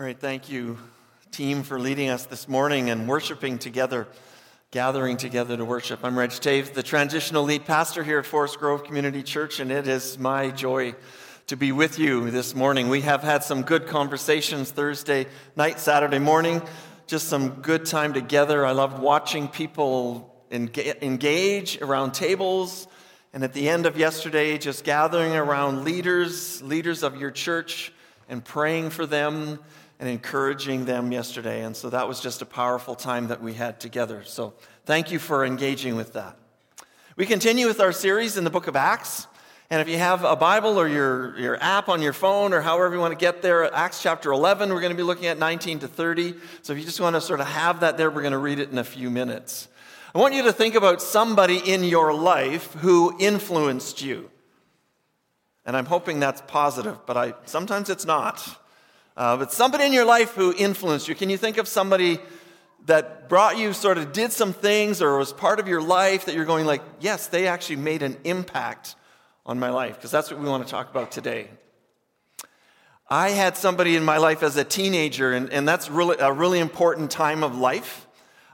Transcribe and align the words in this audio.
All 0.00 0.06
right, 0.06 0.18
thank 0.18 0.48
you, 0.48 0.78
team, 1.30 1.62
for 1.62 1.78
leading 1.78 2.08
us 2.08 2.24
this 2.24 2.48
morning 2.48 2.88
and 2.88 3.06
worshiping 3.06 3.58
together, 3.58 4.08
gathering 4.70 5.18
together 5.18 5.58
to 5.58 5.64
worship. 5.66 6.00
I'm 6.02 6.18
Reg 6.18 6.30
Taves, 6.30 6.72
the 6.72 6.82
transitional 6.82 7.42
lead 7.42 7.66
pastor 7.66 8.02
here 8.02 8.20
at 8.20 8.24
Forest 8.24 8.58
Grove 8.58 8.82
Community 8.82 9.22
Church, 9.22 9.60
and 9.60 9.70
it 9.70 9.86
is 9.86 10.18
my 10.18 10.52
joy 10.52 10.94
to 11.48 11.56
be 11.58 11.70
with 11.70 11.98
you 11.98 12.30
this 12.30 12.54
morning. 12.54 12.88
We 12.88 13.02
have 13.02 13.22
had 13.22 13.44
some 13.44 13.60
good 13.60 13.88
conversations 13.88 14.70
Thursday 14.70 15.26
night, 15.54 15.78
Saturday 15.78 16.18
morning, 16.18 16.62
just 17.06 17.28
some 17.28 17.60
good 17.60 17.84
time 17.84 18.14
together. 18.14 18.64
I 18.64 18.72
loved 18.72 18.98
watching 19.00 19.48
people 19.48 20.34
engage 20.50 21.78
around 21.82 22.12
tables. 22.12 22.88
And 23.34 23.44
at 23.44 23.52
the 23.52 23.68
end 23.68 23.84
of 23.84 23.98
yesterday, 23.98 24.56
just 24.56 24.82
gathering 24.82 25.36
around 25.36 25.84
leaders, 25.84 26.62
leaders 26.62 27.02
of 27.02 27.20
your 27.20 27.30
church, 27.30 27.92
and 28.30 28.42
praying 28.42 28.88
for 28.88 29.04
them 29.04 29.58
and 30.00 30.08
encouraging 30.08 30.86
them 30.86 31.12
yesterday. 31.12 31.62
And 31.62 31.76
so 31.76 31.90
that 31.90 32.08
was 32.08 32.20
just 32.20 32.40
a 32.40 32.46
powerful 32.46 32.94
time 32.94 33.28
that 33.28 33.42
we 33.42 33.52
had 33.52 33.78
together. 33.78 34.24
So 34.24 34.54
thank 34.86 35.12
you 35.12 35.18
for 35.18 35.44
engaging 35.44 35.94
with 35.94 36.14
that. 36.14 36.36
We 37.16 37.26
continue 37.26 37.66
with 37.66 37.80
our 37.80 37.92
series 37.92 38.38
in 38.38 38.44
the 38.44 38.50
book 38.50 38.66
of 38.66 38.76
Acts. 38.76 39.26
And 39.68 39.80
if 39.82 39.88
you 39.88 39.98
have 39.98 40.24
a 40.24 40.34
Bible 40.34 40.80
or 40.80 40.88
your, 40.88 41.38
your 41.38 41.62
app 41.62 41.90
on 41.90 42.00
your 42.00 42.14
phone 42.14 42.54
or 42.54 42.62
however 42.62 42.94
you 42.94 43.00
want 43.00 43.12
to 43.12 43.18
get 43.18 43.42
there, 43.42 43.72
Acts 43.74 44.02
chapter 44.02 44.32
11, 44.32 44.70
we're 44.70 44.80
going 44.80 44.90
to 44.90 44.96
be 44.96 45.02
looking 45.02 45.26
at 45.26 45.38
19 45.38 45.80
to 45.80 45.88
30. 45.88 46.34
So 46.62 46.72
if 46.72 46.78
you 46.78 46.84
just 46.86 47.00
want 47.00 47.14
to 47.14 47.20
sort 47.20 47.40
of 47.40 47.46
have 47.46 47.80
that 47.80 47.98
there, 47.98 48.10
we're 48.10 48.22
going 48.22 48.32
to 48.32 48.38
read 48.38 48.58
it 48.58 48.70
in 48.70 48.78
a 48.78 48.84
few 48.84 49.10
minutes. 49.10 49.68
I 50.14 50.18
want 50.18 50.32
you 50.32 50.42
to 50.44 50.52
think 50.52 50.74
about 50.74 51.02
somebody 51.02 51.58
in 51.58 51.84
your 51.84 52.14
life 52.14 52.72
who 52.74 53.14
influenced 53.20 54.00
you. 54.00 54.30
And 55.66 55.76
I'm 55.76 55.86
hoping 55.86 56.20
that's 56.20 56.40
positive, 56.46 56.98
but 57.06 57.18
I, 57.18 57.34
sometimes 57.44 57.90
it's 57.90 58.06
not. 58.06 58.59
Uh, 59.20 59.36
but 59.36 59.52
somebody 59.52 59.84
in 59.84 59.92
your 59.92 60.06
life 60.06 60.32
who 60.32 60.54
influenced 60.56 61.06
you. 61.06 61.14
Can 61.14 61.28
you 61.28 61.36
think 61.36 61.58
of 61.58 61.68
somebody 61.68 62.18
that 62.86 63.28
brought 63.28 63.58
you, 63.58 63.74
sort 63.74 63.98
of 63.98 64.14
did 64.14 64.32
some 64.32 64.54
things 64.54 65.02
or 65.02 65.18
was 65.18 65.30
part 65.30 65.60
of 65.60 65.68
your 65.68 65.82
life 65.82 66.24
that 66.24 66.34
you're 66.34 66.46
going 66.46 66.64
like, 66.64 66.80
yes, 67.00 67.26
they 67.26 67.46
actually 67.46 67.76
made 67.76 68.02
an 68.02 68.16
impact 68.24 68.96
on 69.44 69.60
my 69.60 69.68
life? 69.68 69.96
Because 69.96 70.10
that's 70.10 70.30
what 70.30 70.40
we 70.40 70.48
want 70.48 70.64
to 70.64 70.70
talk 70.70 70.90
about 70.90 71.12
today. 71.12 71.50
I 73.10 73.28
had 73.28 73.58
somebody 73.58 73.94
in 73.94 74.04
my 74.04 74.16
life 74.16 74.42
as 74.42 74.56
a 74.56 74.64
teenager, 74.64 75.34
and, 75.34 75.52
and 75.52 75.68
that's 75.68 75.90
really 75.90 76.16
a 76.18 76.32
really 76.32 76.58
important 76.58 77.10
time 77.10 77.44
of 77.44 77.58
life. 77.58 78.06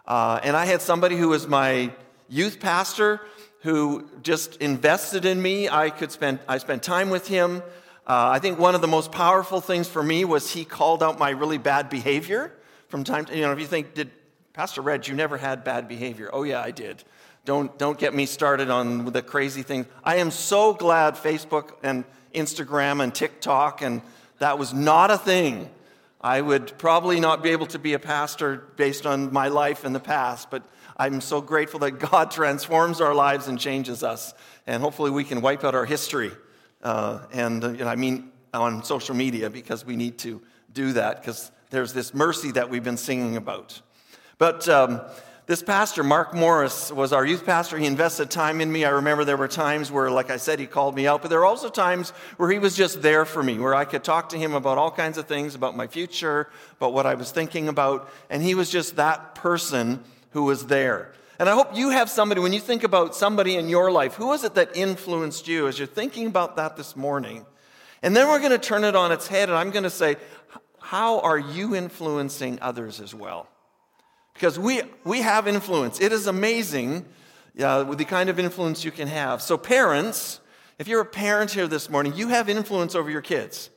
Uh, 0.05 0.41
and 0.43 0.57
I 0.57 0.65
had 0.65 0.83
somebody 0.83 1.17
who 1.17 1.29
was 1.29 1.47
my 1.47 1.93
youth 2.29 2.59
pastor 2.59 3.21
who 3.61 4.11
just 4.21 4.57
invested 4.57 5.27
in 5.27 5.41
me. 5.41 5.69
I 5.69 5.91
could 5.91 6.11
spend 6.11 6.41
I 6.49 6.59
spent 6.59 6.83
time 6.83 7.09
with 7.09 7.29
him. 7.29 7.63
Uh, 8.07 8.31
I 8.31 8.39
think 8.39 8.59
one 8.59 8.77
of 8.77 8.81
the 8.81 8.87
most 8.87 9.11
powerful 9.11 9.61
things 9.61 9.89
for 9.89 10.01
me 10.01 10.25
was 10.25 10.53
he 10.53 10.65
called 10.65 11.03
out 11.03 11.19
my 11.19 11.31
really 11.31 11.59
bad 11.59 11.91
behavior 11.91 12.53
from 12.87 13.03
time 13.03 13.25
to, 13.25 13.35
you 13.35 13.43
know, 13.43 13.51
if 13.51 13.59
you 13.59 13.67
think, 13.67 13.95
did 13.95 14.13
Pastor 14.53 14.81
Reg, 14.81 15.09
you 15.09 15.15
never 15.15 15.37
had 15.37 15.65
bad 15.65 15.89
behavior? 15.89 16.31
Oh, 16.33 16.45
yeah, 16.45 16.63
I 16.63 16.71
did. 16.71 17.03
Don't, 17.45 17.77
don't 17.79 17.99
get 17.99 18.15
me 18.15 18.27
started 18.27 18.71
on 18.71 19.07
the 19.07 19.23
crazy 19.23 19.63
things. 19.63 19.87
I 20.05 20.17
am 20.17 20.31
so 20.31 20.73
glad 20.73 21.17
Facebook 21.17 21.73
and 21.83 22.05
Instagram 22.33 23.03
and 23.03 23.13
TikTok 23.13 23.83
and 23.83 24.03
that 24.39 24.57
was 24.57 24.73
not 24.73 25.11
a 25.11 25.19
thing. 25.19 25.69
I 26.21 26.41
would 26.41 26.79
probably 26.79 27.19
not 27.19 27.43
be 27.43 27.51
able 27.51 27.67
to 27.67 27.79
be 27.79 27.95
a 27.95 27.99
pastor 27.99 28.69
based 28.77 29.05
on 29.05 29.33
my 29.33 29.49
life 29.49 29.85
in 29.85 29.93
the 29.93 30.01
past, 30.01 30.51
but 30.51 30.63
I'm 30.97 31.21
so 31.21 31.41
grateful 31.41 31.81
that 31.81 31.93
God 31.93 32.31
transforms 32.31 33.01
our 33.01 33.15
lives 33.15 33.49
and 33.49 33.59
changes 33.59 34.05
us. 34.05 34.33
And 34.65 34.81
hopefully 34.83 35.11
we 35.11 35.25
can 35.25 35.41
wipe 35.41 35.65
out 35.65 35.75
our 35.75 35.85
history 35.85 36.31
uh, 36.83 37.21
and 37.33 37.65
uh, 37.65 37.71
you 37.71 37.79
know, 37.79 37.89
I 37.89 37.97
mean 37.97 38.31
on 38.55 38.85
social 38.85 39.15
media 39.15 39.51
because 39.51 39.85
we 39.85 39.97
need 39.97 40.19
to 40.19 40.41
do 40.73 40.93
that 40.95 41.21
because 41.21 41.51
there's 41.71 41.93
this 41.93 42.15
mercy 42.15 42.53
that 42.53 42.71
we've 42.71 42.85
been 42.85 42.97
singing 42.97 43.37
about. 43.37 43.81
But 44.39 44.69
um, 44.69 45.01
this 45.47 45.63
pastor, 45.63 46.03
Mark 46.03 46.35
Morris, 46.35 46.91
was 46.91 47.13
our 47.13 47.25
youth 47.25 47.47
pastor. 47.47 47.79
He 47.79 47.87
invested 47.87 48.31
time 48.31 48.61
in 48.61 48.71
me. 48.71 48.85
I 48.85 48.91
remember 48.91 49.25
there 49.25 49.37
were 49.37 49.49
times 49.49 49.93
where, 49.93 50.11
like 50.11 50.31
I 50.31 50.37
said, 50.37 50.59
he 50.59 50.67
called 50.67 50.97
me 50.97 51.07
out, 51.07 51.23
but 51.23 51.29
there 51.29 51.39
were 51.39 51.47
also 51.47 51.69
times 51.69 52.11
where 52.37 52.51
he 52.51 52.59
was 52.59 52.77
just 52.77 53.01
there 53.01 53.25
for 53.25 53.43
me, 53.43 53.59
where 53.59 53.75
I 53.75 53.85
could 53.85 54.05
talk 54.05 54.31
to 54.31 54.39
him 54.39 54.55
about 54.55 54.77
all 54.77 54.91
kinds 54.91 55.19
of 55.19 55.27
things, 55.27 55.55
about 55.55 55.77
my 55.77 55.87
future, 55.87 56.51
about 56.79 56.93
what 56.93 57.07
I 57.07 57.15
was 57.15 57.31
thinking 57.31 57.69
about, 57.69 58.11
and 58.29 58.43
he 58.43 58.55
was 58.55 58.71
just 58.71 58.97
that 58.97 59.35
person 59.37 60.03
who 60.31 60.43
was 60.43 60.67
there. 60.67 61.13
And 61.39 61.49
I 61.49 61.53
hope 61.53 61.77
you 61.77 61.91
have 61.91 62.09
somebody, 62.09 62.41
when 62.41 62.53
you 62.53 62.61
think 62.61 62.83
about 62.83 63.15
somebody 63.15 63.57
in 63.57 63.69
your 63.69 63.91
life, 63.91 64.15
who 64.15 64.33
is 64.33 64.45
it 64.45 64.55
that 64.55 64.77
influenced 64.77 65.47
you 65.47 65.69
as 65.69 65.79
you're 65.79 65.87
thinking 65.87 66.27
about 66.27 66.57
that 66.57 66.77
this 66.77 66.97
morning? 66.97 67.45
And 68.03 68.17
then 68.17 68.29
we're 68.29 68.39
going 68.39 68.53
to 68.53 68.59
turn 68.59 68.85
it 68.85 68.97
on 68.97 69.13
its 69.13 69.27
head, 69.27 69.49
and 69.49 69.59
I'm 69.59 69.71
going 69.71 69.85
to 69.85 69.91
say, 69.91 70.17
how 70.81 71.21
are 71.21 71.39
you 71.39 71.75
influencing 71.75 72.59
others 72.63 73.01
as 73.01 73.15
well? 73.15 73.49
Because 74.35 74.59
we, 74.59 74.83
we 75.05 75.23
have 75.23 75.49
influence. 75.49 76.01
It 76.01 76.13
is 76.13 76.27
amazing 76.27 77.05
uh, 77.59 77.85
the 77.85 78.05
kind 78.05 78.29
of 78.29 78.39
influence 78.39 78.85
you 78.85 78.91
can 78.91 79.09
have. 79.09 79.43
So, 79.43 79.57
parents, 79.57 80.41
if 80.79 80.89
you're 80.89 81.01
a 81.01 81.07
parent 81.07 81.51
here 81.51 81.67
this 81.67 81.89
morning, 81.89 82.15
you 82.15 82.29
have 82.29 82.49
influence 82.49 82.95
over 82.95 83.11
your 83.11 83.23
kids. 83.23 83.71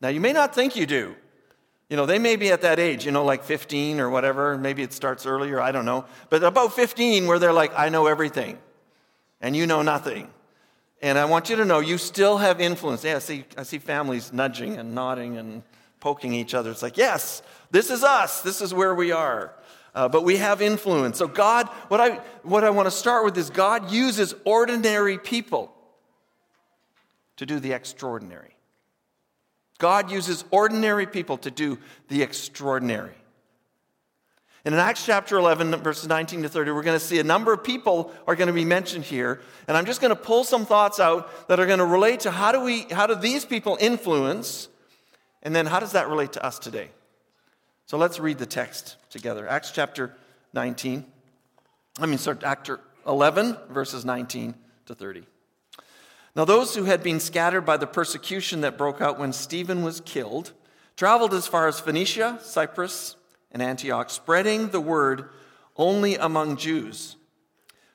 Now, 0.00 0.08
you 0.08 0.20
may 0.20 0.32
not 0.32 0.54
think 0.54 0.76
you 0.76 0.86
do, 0.86 1.16
you 1.88 1.96
know, 1.96 2.06
they 2.06 2.18
may 2.18 2.36
be 2.36 2.50
at 2.50 2.62
that 2.62 2.80
age, 2.80 3.06
you 3.06 3.12
know, 3.12 3.24
like 3.24 3.44
15 3.44 4.00
or 4.00 4.10
whatever. 4.10 4.58
Maybe 4.58 4.82
it 4.82 4.92
starts 4.92 5.24
earlier, 5.24 5.60
I 5.60 5.70
don't 5.70 5.84
know. 5.84 6.04
But 6.30 6.42
about 6.42 6.74
15, 6.74 7.26
where 7.26 7.38
they're 7.38 7.52
like, 7.52 7.72
I 7.78 7.88
know 7.88 8.06
everything, 8.06 8.58
and 9.40 9.56
you 9.56 9.66
know 9.66 9.82
nothing. 9.82 10.30
And 11.00 11.18
I 11.18 11.26
want 11.26 11.50
you 11.50 11.56
to 11.56 11.64
know 11.64 11.78
you 11.78 11.98
still 11.98 12.38
have 12.38 12.60
influence. 12.60 13.04
Yeah, 13.04 13.16
I 13.16 13.18
see, 13.20 13.44
I 13.56 13.62
see 13.62 13.78
families 13.78 14.32
nudging 14.32 14.76
and 14.78 14.94
nodding 14.94 15.36
and 15.36 15.62
poking 16.00 16.32
each 16.32 16.54
other. 16.54 16.70
It's 16.70 16.82
like, 16.82 16.96
yes, 16.96 17.42
this 17.70 17.90
is 17.90 18.02
us. 18.02 18.40
This 18.40 18.60
is 18.60 18.72
where 18.72 18.94
we 18.94 19.12
are. 19.12 19.54
Uh, 19.94 20.08
but 20.08 20.24
we 20.24 20.38
have 20.38 20.60
influence. 20.60 21.18
So, 21.18 21.28
God, 21.28 21.68
what 21.88 22.00
I, 22.00 22.20
what 22.42 22.64
I 22.64 22.70
want 22.70 22.86
to 22.86 22.90
start 22.90 23.24
with 23.24 23.36
is 23.38 23.50
God 23.50 23.90
uses 23.90 24.34
ordinary 24.44 25.18
people 25.18 25.72
to 27.36 27.46
do 27.46 27.60
the 27.60 27.72
extraordinary. 27.72 28.55
God 29.78 30.10
uses 30.10 30.44
ordinary 30.50 31.06
people 31.06 31.38
to 31.38 31.50
do 31.50 31.78
the 32.08 32.22
extraordinary. 32.22 33.14
And 34.64 34.74
in 34.74 34.80
Acts 34.80 35.06
chapter 35.06 35.38
11, 35.38 35.76
verses 35.76 36.08
19 36.08 36.42
to 36.42 36.48
30, 36.48 36.72
we're 36.72 36.82
going 36.82 36.98
to 36.98 37.04
see 37.04 37.20
a 37.20 37.24
number 37.24 37.52
of 37.52 37.62
people 37.62 38.12
are 38.26 38.34
going 38.34 38.48
to 38.48 38.52
be 38.52 38.64
mentioned 38.64 39.04
here. 39.04 39.40
And 39.68 39.76
I'm 39.76 39.86
just 39.86 40.00
going 40.00 40.10
to 40.10 40.20
pull 40.20 40.42
some 40.42 40.66
thoughts 40.66 40.98
out 40.98 41.48
that 41.48 41.60
are 41.60 41.66
going 41.66 41.78
to 41.78 41.86
relate 41.86 42.20
to 42.20 42.32
how 42.32 42.50
do, 42.50 42.60
we, 42.60 42.80
how 42.90 43.06
do 43.06 43.14
these 43.14 43.44
people 43.44 43.78
influence, 43.80 44.68
and 45.44 45.54
then 45.54 45.66
how 45.66 45.78
does 45.78 45.92
that 45.92 46.08
relate 46.08 46.32
to 46.32 46.44
us 46.44 46.58
today? 46.58 46.90
So 47.86 47.96
let's 47.96 48.18
read 48.18 48.38
the 48.38 48.46
text 48.46 48.96
together. 49.08 49.48
Acts 49.48 49.70
chapter 49.70 50.16
19. 50.52 51.04
I 52.00 52.06
mean, 52.06 52.18
sorry, 52.18 52.38
Acts 52.42 52.70
11, 53.06 53.56
verses 53.70 54.04
19 54.04 54.54
to 54.86 54.94
30. 54.96 55.26
Now, 56.36 56.44
those 56.44 56.74
who 56.74 56.84
had 56.84 57.02
been 57.02 57.18
scattered 57.18 57.62
by 57.62 57.78
the 57.78 57.86
persecution 57.86 58.60
that 58.60 58.76
broke 58.76 59.00
out 59.00 59.18
when 59.18 59.32
Stephen 59.32 59.82
was 59.82 60.02
killed 60.02 60.52
traveled 60.94 61.32
as 61.32 61.46
far 61.46 61.66
as 61.66 61.80
Phoenicia, 61.80 62.38
Cyprus, 62.42 63.16
and 63.50 63.62
Antioch, 63.62 64.10
spreading 64.10 64.68
the 64.68 64.80
word 64.80 65.30
only 65.76 66.16
among 66.16 66.58
Jews. 66.58 67.16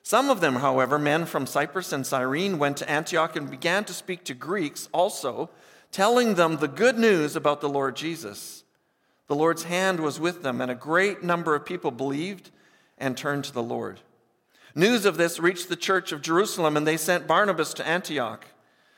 Some 0.02 0.28
of 0.28 0.40
them, 0.40 0.56
however, 0.56 0.98
men 0.98 1.26
from 1.26 1.46
Cyprus 1.46 1.92
and 1.92 2.04
Cyrene, 2.04 2.58
went 2.58 2.76
to 2.78 2.90
Antioch 2.90 3.36
and 3.36 3.48
began 3.48 3.84
to 3.84 3.92
speak 3.92 4.24
to 4.24 4.34
Greeks 4.34 4.88
also, 4.92 5.48
telling 5.92 6.34
them 6.34 6.56
the 6.56 6.68
good 6.68 6.98
news 6.98 7.36
about 7.36 7.60
the 7.60 7.68
Lord 7.68 7.94
Jesus. 7.94 8.64
The 9.28 9.36
Lord's 9.36 9.64
hand 9.64 10.00
was 10.00 10.18
with 10.18 10.42
them, 10.42 10.60
and 10.60 10.70
a 10.70 10.76
great 10.76 11.22
number 11.22 11.54
of 11.54 11.64
people 11.64 11.92
believed 11.92 12.50
and 12.98 13.16
turned 13.16 13.44
to 13.44 13.52
the 13.52 13.62
Lord. 13.62 14.00
News 14.74 15.04
of 15.04 15.16
this 15.16 15.38
reached 15.38 15.68
the 15.68 15.76
church 15.76 16.12
of 16.12 16.22
Jerusalem, 16.22 16.76
and 16.76 16.86
they 16.86 16.96
sent 16.96 17.26
Barnabas 17.26 17.74
to 17.74 17.86
Antioch. 17.86 18.46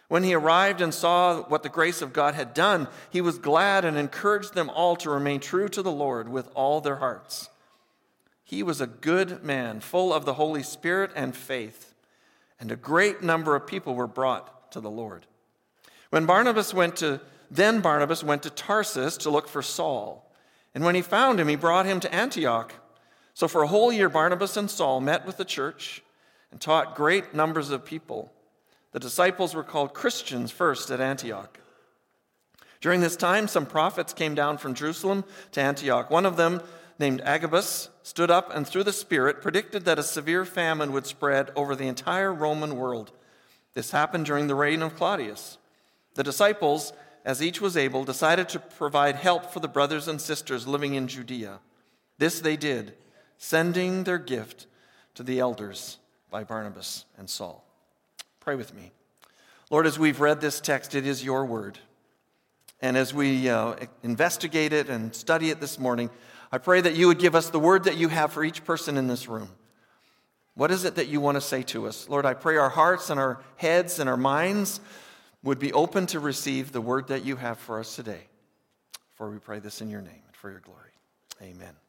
When 0.08 0.22
he 0.22 0.34
arrived 0.34 0.80
and 0.80 0.92
saw 0.92 1.42
what 1.42 1.62
the 1.62 1.68
grace 1.68 2.02
of 2.02 2.12
God 2.12 2.34
had 2.34 2.54
done, 2.54 2.88
he 3.10 3.20
was 3.20 3.38
glad 3.38 3.84
and 3.84 3.96
encouraged 3.96 4.54
them 4.54 4.70
all 4.70 4.96
to 4.96 5.10
remain 5.10 5.40
true 5.40 5.68
to 5.70 5.82
the 5.82 5.90
Lord 5.90 6.28
with 6.28 6.48
all 6.54 6.80
their 6.80 6.96
hearts. 6.96 7.48
He 8.44 8.62
was 8.62 8.80
a 8.80 8.86
good 8.86 9.42
man, 9.42 9.80
full 9.80 10.12
of 10.12 10.24
the 10.24 10.34
Holy 10.34 10.62
Spirit 10.62 11.10
and 11.16 11.34
faith, 11.34 11.94
and 12.60 12.70
a 12.70 12.76
great 12.76 13.22
number 13.22 13.56
of 13.56 13.66
people 13.66 13.94
were 13.94 14.06
brought 14.06 14.70
to 14.72 14.80
the 14.80 14.90
Lord. 14.90 15.26
When 16.10 16.26
Barnabas 16.26 16.72
went 16.72 16.96
to 16.96 17.20
then 17.50 17.80
Barnabas 17.80 18.24
went 18.24 18.42
to 18.42 18.50
Tarsus 18.50 19.16
to 19.18 19.30
look 19.30 19.48
for 19.48 19.62
Saul, 19.62 20.30
and 20.74 20.84
when 20.84 20.94
he 20.94 21.02
found 21.02 21.38
him, 21.38 21.48
he 21.48 21.56
brought 21.56 21.86
him 21.86 22.00
to 22.00 22.12
Antioch. 22.12 22.72
So 23.34 23.48
for 23.48 23.62
a 23.62 23.68
whole 23.68 23.92
year, 23.92 24.08
Barnabas 24.08 24.56
and 24.56 24.70
Saul 24.70 25.00
met 25.00 25.26
with 25.26 25.36
the 25.36 25.44
church 25.44 26.02
and 26.50 26.60
taught 26.60 26.94
great 26.94 27.34
numbers 27.34 27.70
of 27.70 27.84
people. 27.84 28.32
The 28.92 29.00
disciples 29.00 29.54
were 29.54 29.64
called 29.64 29.92
Christians 29.92 30.50
first 30.50 30.90
at 30.90 31.00
Antioch. 31.00 31.58
During 32.80 33.00
this 33.00 33.16
time, 33.16 33.48
some 33.48 33.66
prophets 33.66 34.12
came 34.12 34.34
down 34.34 34.58
from 34.58 34.74
Jerusalem 34.74 35.24
to 35.52 35.60
Antioch. 35.60 36.10
One 36.10 36.26
of 36.26 36.36
them, 36.36 36.62
named 36.98 37.22
Agabus, 37.22 37.88
stood 38.02 38.30
up 38.30 38.54
and 38.54 38.66
through 38.66 38.84
the 38.84 38.92
Spirit 38.92 39.42
predicted 39.42 39.84
that 39.84 39.98
a 39.98 40.02
severe 40.02 40.44
famine 40.44 40.92
would 40.92 41.06
spread 41.06 41.50
over 41.56 41.74
the 41.74 41.88
entire 41.88 42.32
Roman 42.32 42.76
world. 42.76 43.10
This 43.72 43.90
happened 43.90 44.26
during 44.26 44.46
the 44.46 44.54
reign 44.54 44.82
of 44.82 44.94
Claudius. 44.94 45.58
The 46.14 46.22
disciples 46.22 46.92
as 47.24 47.42
each 47.42 47.60
was 47.60 47.76
able, 47.76 48.04
decided 48.04 48.48
to 48.50 48.58
provide 48.58 49.16
help 49.16 49.50
for 49.50 49.60
the 49.60 49.68
brothers 49.68 50.08
and 50.08 50.20
sisters 50.20 50.66
living 50.66 50.94
in 50.94 51.08
Judea. 51.08 51.60
This 52.18 52.40
they 52.40 52.56
did, 52.56 52.94
sending 53.38 54.04
their 54.04 54.18
gift 54.18 54.66
to 55.14 55.22
the 55.22 55.38
elders 55.38 55.98
by 56.30 56.44
Barnabas 56.44 57.04
and 57.16 57.28
Saul. 57.28 57.64
Pray 58.40 58.56
with 58.56 58.74
me. 58.74 58.92
Lord, 59.70 59.86
as 59.86 59.98
we've 59.98 60.20
read 60.20 60.40
this 60.40 60.60
text, 60.60 60.94
it 60.94 61.06
is 61.06 61.24
your 61.24 61.44
word. 61.44 61.78
And 62.80 62.96
as 62.96 63.14
we 63.14 63.48
uh, 63.48 63.76
investigate 64.02 64.72
it 64.72 64.88
and 64.88 65.14
study 65.14 65.50
it 65.50 65.60
this 65.60 65.78
morning, 65.78 66.10
I 66.52 66.58
pray 66.58 66.80
that 66.80 66.94
you 66.94 67.06
would 67.06 67.18
give 67.18 67.34
us 67.34 67.50
the 67.50 67.58
word 67.58 67.84
that 67.84 67.96
you 67.96 68.08
have 68.08 68.32
for 68.32 68.44
each 68.44 68.64
person 68.64 68.96
in 68.96 69.06
this 69.06 69.28
room. 69.28 69.48
What 70.54 70.70
is 70.70 70.84
it 70.84 70.96
that 70.96 71.08
you 71.08 71.20
want 71.20 71.36
to 71.36 71.40
say 71.40 71.62
to 71.62 71.86
us? 71.86 72.08
Lord, 72.08 72.26
I 72.26 72.34
pray 72.34 72.56
our 72.56 72.68
hearts 72.68 73.10
and 73.10 73.18
our 73.18 73.40
heads 73.56 73.98
and 73.98 74.08
our 74.08 74.16
minds 74.16 74.80
would 75.42 75.58
be 75.58 75.72
open 75.72 76.06
to 76.06 76.20
receive 76.20 76.72
the 76.72 76.80
word 76.80 77.08
that 77.08 77.24
you 77.24 77.36
have 77.36 77.58
for 77.58 77.80
us 77.80 77.96
today. 77.96 78.28
For 79.14 79.30
we 79.30 79.38
pray 79.38 79.58
this 79.58 79.80
in 79.80 79.90
your 79.90 80.00
name 80.00 80.22
and 80.26 80.36
for 80.36 80.50
your 80.50 80.60
glory. 80.60 80.92
Amen. 81.42 81.83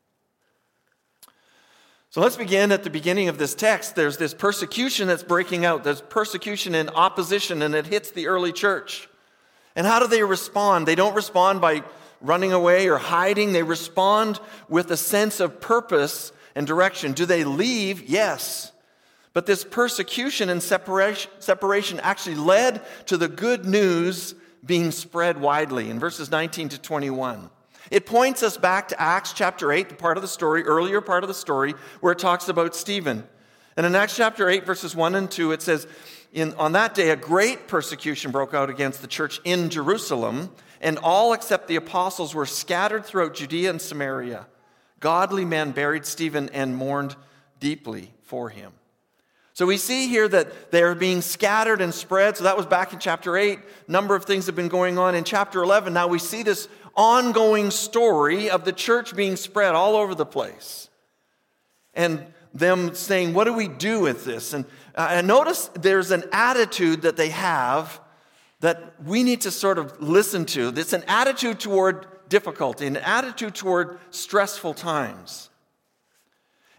So 2.15 2.21
let's 2.21 2.37
begin 2.37 2.71
at 2.71 2.85
the 2.85 2.89
beginning 2.89 3.27
of 3.27 3.37
this 3.37 3.53
text. 3.53 3.97
There's 3.97 4.15
this 4.15 4.33
persecution 4.33 5.09
that's 5.09 5.21
breaking 5.21 5.65
out. 5.65 5.83
There's 5.83 5.99
persecution 5.99 6.73
and 6.73 6.89
opposition, 6.91 7.61
and 7.61 7.75
it 7.75 7.87
hits 7.87 8.11
the 8.11 8.27
early 8.27 8.53
church. 8.53 9.09
And 9.75 9.85
how 9.85 9.99
do 9.99 10.07
they 10.07 10.23
respond? 10.23 10.87
They 10.87 10.95
don't 10.95 11.13
respond 11.13 11.59
by 11.59 11.83
running 12.21 12.53
away 12.53 12.87
or 12.87 12.95
hiding, 12.95 13.51
they 13.51 13.63
respond 13.63 14.39
with 14.69 14.91
a 14.91 14.95
sense 14.95 15.41
of 15.41 15.59
purpose 15.59 16.31
and 16.55 16.65
direction. 16.65 17.11
Do 17.11 17.25
they 17.25 17.43
leave? 17.43 18.07
Yes. 18.07 18.71
But 19.33 19.45
this 19.45 19.65
persecution 19.65 20.47
and 20.47 20.63
separation, 20.63 21.99
actually 21.99 22.35
led 22.37 22.81
to 23.07 23.17
the 23.17 23.27
good 23.27 23.65
news 23.65 24.35
being 24.65 24.91
spread 24.91 25.41
widely 25.41 25.89
in 25.89 25.99
verses 25.99 26.31
19 26.31 26.69
to 26.69 26.79
21. 26.79 27.49
It 27.91 28.05
points 28.05 28.43
us 28.43 28.57
back 28.57 28.87
to 28.89 29.01
Acts 29.01 29.33
chapter 29.33 29.71
8, 29.71 29.89
the 29.89 29.95
part 29.95 30.17
of 30.17 30.21
the 30.21 30.27
story, 30.27 30.63
earlier 30.63 31.01
part 31.01 31.23
of 31.23 31.27
the 31.27 31.33
story, 31.33 31.73
where 32.01 32.13
it 32.13 32.19
talks 32.19 32.49
about 32.49 32.75
Stephen. 32.75 33.27
And 33.77 33.85
in 33.85 33.95
Acts 33.95 34.15
chapter 34.15 34.49
8, 34.49 34.65
verses 34.65 34.95
1 34.95 35.15
and 35.15 35.29
2, 35.29 35.51
it 35.51 35.61
says, 35.61 35.87
in, 36.31 36.53
On 36.55 36.71
that 36.73 36.95
day, 36.95 37.09
a 37.09 37.15
great 37.15 37.67
persecution 37.67 38.31
broke 38.31 38.53
out 38.53 38.69
against 38.69 39.01
the 39.01 39.07
church 39.07 39.39
in 39.43 39.69
Jerusalem, 39.69 40.51
and 40.81 40.97
all 40.97 41.33
except 41.33 41.67
the 41.67 41.75
apostles 41.75 42.33
were 42.33 42.45
scattered 42.45 43.05
throughout 43.05 43.33
Judea 43.33 43.69
and 43.69 43.81
Samaria. 43.81 44.47
Godly 44.99 45.45
men 45.45 45.71
buried 45.71 46.05
Stephen 46.05 46.49
and 46.49 46.75
mourned 46.75 47.15
deeply 47.59 48.13
for 48.23 48.49
him. 48.49 48.73
So 49.53 49.65
we 49.65 49.77
see 49.77 50.07
here 50.07 50.27
that 50.27 50.71
they 50.71 50.83
are 50.83 50.95
being 50.95 51.21
scattered 51.21 51.79
and 51.79 51.93
spread. 51.93 52.35
So 52.35 52.43
that 52.43 52.57
was 52.57 52.65
back 52.65 52.91
in 52.91 52.99
chapter 52.99 53.37
8. 53.37 53.59
A 53.87 53.91
number 53.91 54.13
of 54.13 54.25
things 54.25 54.47
have 54.47 54.55
been 54.55 54.67
going 54.67 54.97
on. 54.97 55.15
In 55.15 55.23
chapter 55.23 55.63
11, 55.63 55.93
now 55.93 56.07
we 56.07 56.19
see 56.19 56.43
this 56.43 56.67
ongoing 56.95 57.71
story 57.71 58.49
of 58.49 58.65
the 58.65 58.71
church 58.71 59.15
being 59.15 59.35
spread 59.35 59.75
all 59.75 59.95
over 59.95 60.15
the 60.15 60.25
place. 60.25 60.89
And 61.93 62.25
them 62.53 62.95
saying, 62.95 63.33
What 63.33 63.43
do 63.45 63.53
we 63.53 63.67
do 63.67 63.99
with 63.99 64.25
this? 64.25 64.53
And, 64.53 64.65
notice 65.27 65.69
there's 65.73 66.11
an 66.11 66.23
attitude 66.31 67.01
that 67.01 67.17
they 67.17 67.29
have 67.29 67.99
that 68.61 68.93
we 69.03 69.23
need 69.23 69.41
to 69.41 69.51
sort 69.51 69.77
of 69.77 70.01
listen 70.01 70.45
to. 70.45 70.73
It's 70.75 70.93
an 70.93 71.03
attitude 71.07 71.59
toward 71.59 72.07
difficulty, 72.29 72.87
an 72.87 72.97
attitude 72.97 73.55
toward 73.55 73.99
stressful 74.09 74.73
times. 74.73 75.49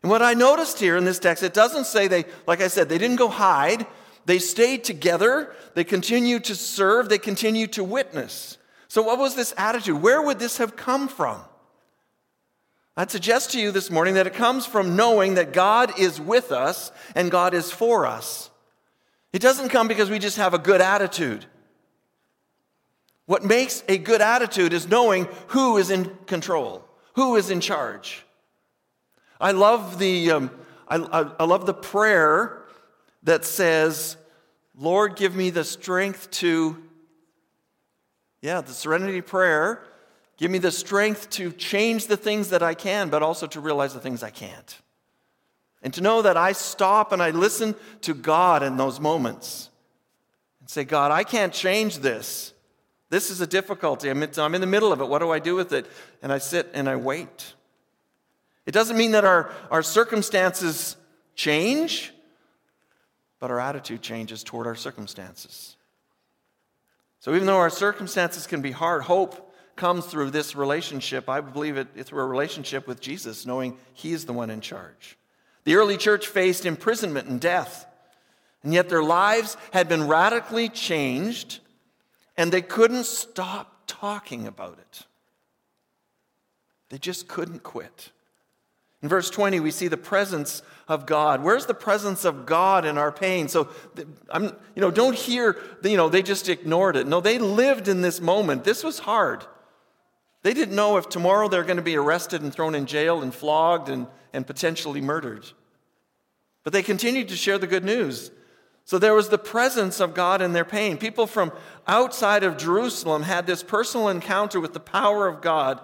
And 0.02 0.10
what 0.10 0.22
I 0.22 0.34
noticed 0.34 0.78
here 0.78 0.96
in 0.96 1.04
this 1.04 1.18
text, 1.18 1.42
it 1.42 1.54
doesn't 1.54 1.86
say 1.86 2.08
they, 2.08 2.24
like 2.46 2.60
I 2.60 2.68
said, 2.68 2.88
they 2.88 2.98
didn't 2.98 3.16
go 3.16 3.28
hide. 3.28 3.86
They 4.24 4.38
stayed 4.38 4.84
together. 4.84 5.54
They 5.74 5.84
continued 5.84 6.44
to 6.44 6.54
serve. 6.54 7.08
They 7.08 7.18
continued 7.18 7.72
to 7.74 7.84
witness. 7.84 8.58
So, 8.88 9.02
what 9.02 9.18
was 9.18 9.34
this 9.34 9.52
attitude? 9.56 10.00
Where 10.00 10.22
would 10.22 10.38
this 10.38 10.58
have 10.58 10.76
come 10.76 11.08
from? 11.08 11.40
I'd 12.96 13.10
suggest 13.10 13.52
to 13.52 13.60
you 13.60 13.72
this 13.72 13.90
morning 13.90 14.14
that 14.14 14.26
it 14.26 14.34
comes 14.34 14.64
from 14.64 14.96
knowing 14.96 15.34
that 15.34 15.52
God 15.52 15.98
is 15.98 16.18
with 16.18 16.50
us 16.50 16.90
and 17.14 17.30
God 17.30 17.52
is 17.52 17.70
for 17.70 18.06
us. 18.06 18.50
It 19.32 19.42
doesn't 19.42 19.68
come 19.68 19.86
because 19.86 20.08
we 20.08 20.18
just 20.18 20.38
have 20.38 20.54
a 20.54 20.58
good 20.58 20.80
attitude. 20.80 21.44
What 23.26 23.44
makes 23.44 23.82
a 23.88 23.98
good 23.98 24.22
attitude 24.22 24.72
is 24.72 24.88
knowing 24.88 25.28
who 25.48 25.76
is 25.76 25.90
in 25.90 26.16
control, 26.26 26.84
who 27.14 27.36
is 27.36 27.50
in 27.50 27.60
charge. 27.60 28.24
I 29.38 29.50
love 29.50 29.98
the, 29.98 30.30
um, 30.30 30.50
I, 30.88 30.96
I, 30.96 31.30
I 31.40 31.44
love 31.44 31.66
the 31.66 31.74
prayer 31.74 32.62
that 33.24 33.44
says, 33.44 34.16
Lord, 34.74 35.16
give 35.16 35.34
me 35.34 35.50
the 35.50 35.64
strength 35.64 36.30
to, 36.32 36.82
yeah, 38.46 38.60
the 38.60 38.72
serenity 38.72 39.22
prayer. 39.22 39.82
Give 40.36 40.52
me 40.52 40.58
the 40.58 40.70
strength 40.70 41.30
to 41.30 41.50
change 41.50 42.06
the 42.06 42.16
things 42.16 42.50
that 42.50 42.62
I 42.62 42.74
can, 42.74 43.08
but 43.08 43.20
also 43.20 43.48
to 43.48 43.60
realize 43.60 43.92
the 43.92 43.98
things 43.98 44.22
I 44.22 44.30
can't. 44.30 44.80
And 45.82 45.92
to 45.94 46.00
know 46.00 46.22
that 46.22 46.36
I 46.36 46.52
stop 46.52 47.10
and 47.10 47.20
I 47.20 47.30
listen 47.30 47.74
to 48.02 48.14
God 48.14 48.62
in 48.62 48.76
those 48.76 49.00
moments 49.00 49.68
and 50.60 50.70
say, 50.70 50.84
God, 50.84 51.10
I 51.10 51.24
can't 51.24 51.52
change 51.52 51.98
this. 51.98 52.52
This 53.10 53.30
is 53.30 53.40
a 53.40 53.48
difficulty. 53.48 54.10
I'm 54.10 54.22
in 54.22 54.60
the 54.60 54.66
middle 54.66 54.92
of 54.92 55.00
it. 55.00 55.08
What 55.08 55.18
do 55.18 55.32
I 55.32 55.40
do 55.40 55.56
with 55.56 55.72
it? 55.72 55.86
And 56.22 56.32
I 56.32 56.38
sit 56.38 56.70
and 56.72 56.88
I 56.88 56.94
wait. 56.94 57.54
It 58.64 58.70
doesn't 58.70 58.96
mean 58.96 59.10
that 59.10 59.24
our, 59.24 59.50
our 59.72 59.82
circumstances 59.82 60.96
change, 61.34 62.12
but 63.40 63.50
our 63.50 63.58
attitude 63.58 64.02
changes 64.02 64.44
toward 64.44 64.68
our 64.68 64.76
circumstances. 64.76 65.75
So 67.26 67.34
even 67.34 67.48
though 67.48 67.56
our 67.56 67.70
circumstances 67.70 68.46
can 68.46 68.62
be 68.62 68.70
hard, 68.70 69.02
hope 69.02 69.52
comes 69.74 70.06
through 70.06 70.30
this 70.30 70.54
relationship. 70.54 71.28
I 71.28 71.40
believe 71.40 71.76
it 71.76 72.06
through 72.06 72.22
a 72.22 72.24
relationship 72.24 72.86
with 72.86 73.00
Jesus, 73.00 73.44
knowing 73.44 73.78
He 73.94 74.12
is 74.12 74.26
the 74.26 74.32
one 74.32 74.48
in 74.48 74.60
charge. 74.60 75.18
The 75.64 75.74
early 75.74 75.96
church 75.96 76.28
faced 76.28 76.64
imprisonment 76.64 77.26
and 77.26 77.40
death, 77.40 77.84
and 78.62 78.72
yet 78.72 78.88
their 78.88 79.02
lives 79.02 79.56
had 79.72 79.88
been 79.88 80.06
radically 80.06 80.68
changed, 80.68 81.58
and 82.36 82.52
they 82.52 82.62
couldn't 82.62 83.06
stop 83.06 83.82
talking 83.88 84.46
about 84.46 84.78
it. 84.78 85.02
They 86.90 86.98
just 86.98 87.26
couldn't 87.26 87.64
quit. 87.64 88.12
In 89.02 89.08
verse 89.08 89.28
20, 89.30 89.60
we 89.60 89.70
see 89.70 89.88
the 89.88 89.96
presence 89.96 90.62
of 90.88 91.06
God. 91.06 91.42
Where's 91.42 91.66
the 91.66 91.74
presence 91.74 92.24
of 92.24 92.46
God 92.46 92.84
in 92.84 92.96
our 92.96 93.12
pain? 93.12 93.48
So, 93.48 93.68
I'm, 94.30 94.44
you 94.44 94.80
know, 94.80 94.90
don't 94.90 95.14
hear, 95.14 95.58
you 95.82 95.96
know, 95.96 96.08
they 96.08 96.22
just 96.22 96.48
ignored 96.48 96.96
it. 96.96 97.06
No, 97.06 97.20
they 97.20 97.38
lived 97.38 97.88
in 97.88 98.00
this 98.00 98.20
moment. 98.20 98.64
This 98.64 98.82
was 98.82 99.00
hard. 99.00 99.44
They 100.42 100.54
didn't 100.54 100.76
know 100.76 100.96
if 100.96 101.08
tomorrow 101.08 101.48
they're 101.48 101.64
going 101.64 101.76
to 101.76 101.82
be 101.82 101.96
arrested 101.96 102.42
and 102.42 102.52
thrown 102.52 102.74
in 102.74 102.86
jail 102.86 103.20
and 103.22 103.34
flogged 103.34 103.88
and, 103.88 104.06
and 104.32 104.46
potentially 104.46 105.00
murdered. 105.00 105.44
But 106.62 106.72
they 106.72 106.82
continued 106.82 107.28
to 107.28 107.36
share 107.36 107.58
the 107.58 107.66
good 107.66 107.84
news. 107.84 108.30
So 108.84 108.98
there 108.98 109.14
was 109.14 109.28
the 109.28 109.38
presence 109.38 109.98
of 109.98 110.14
God 110.14 110.40
in 110.40 110.52
their 110.52 110.64
pain. 110.64 110.96
People 110.96 111.26
from 111.26 111.52
outside 111.88 112.44
of 112.44 112.56
Jerusalem 112.56 113.24
had 113.24 113.46
this 113.46 113.64
personal 113.64 114.08
encounter 114.08 114.60
with 114.60 114.72
the 114.72 114.80
power 114.80 115.26
of 115.26 115.40
God, 115.40 115.80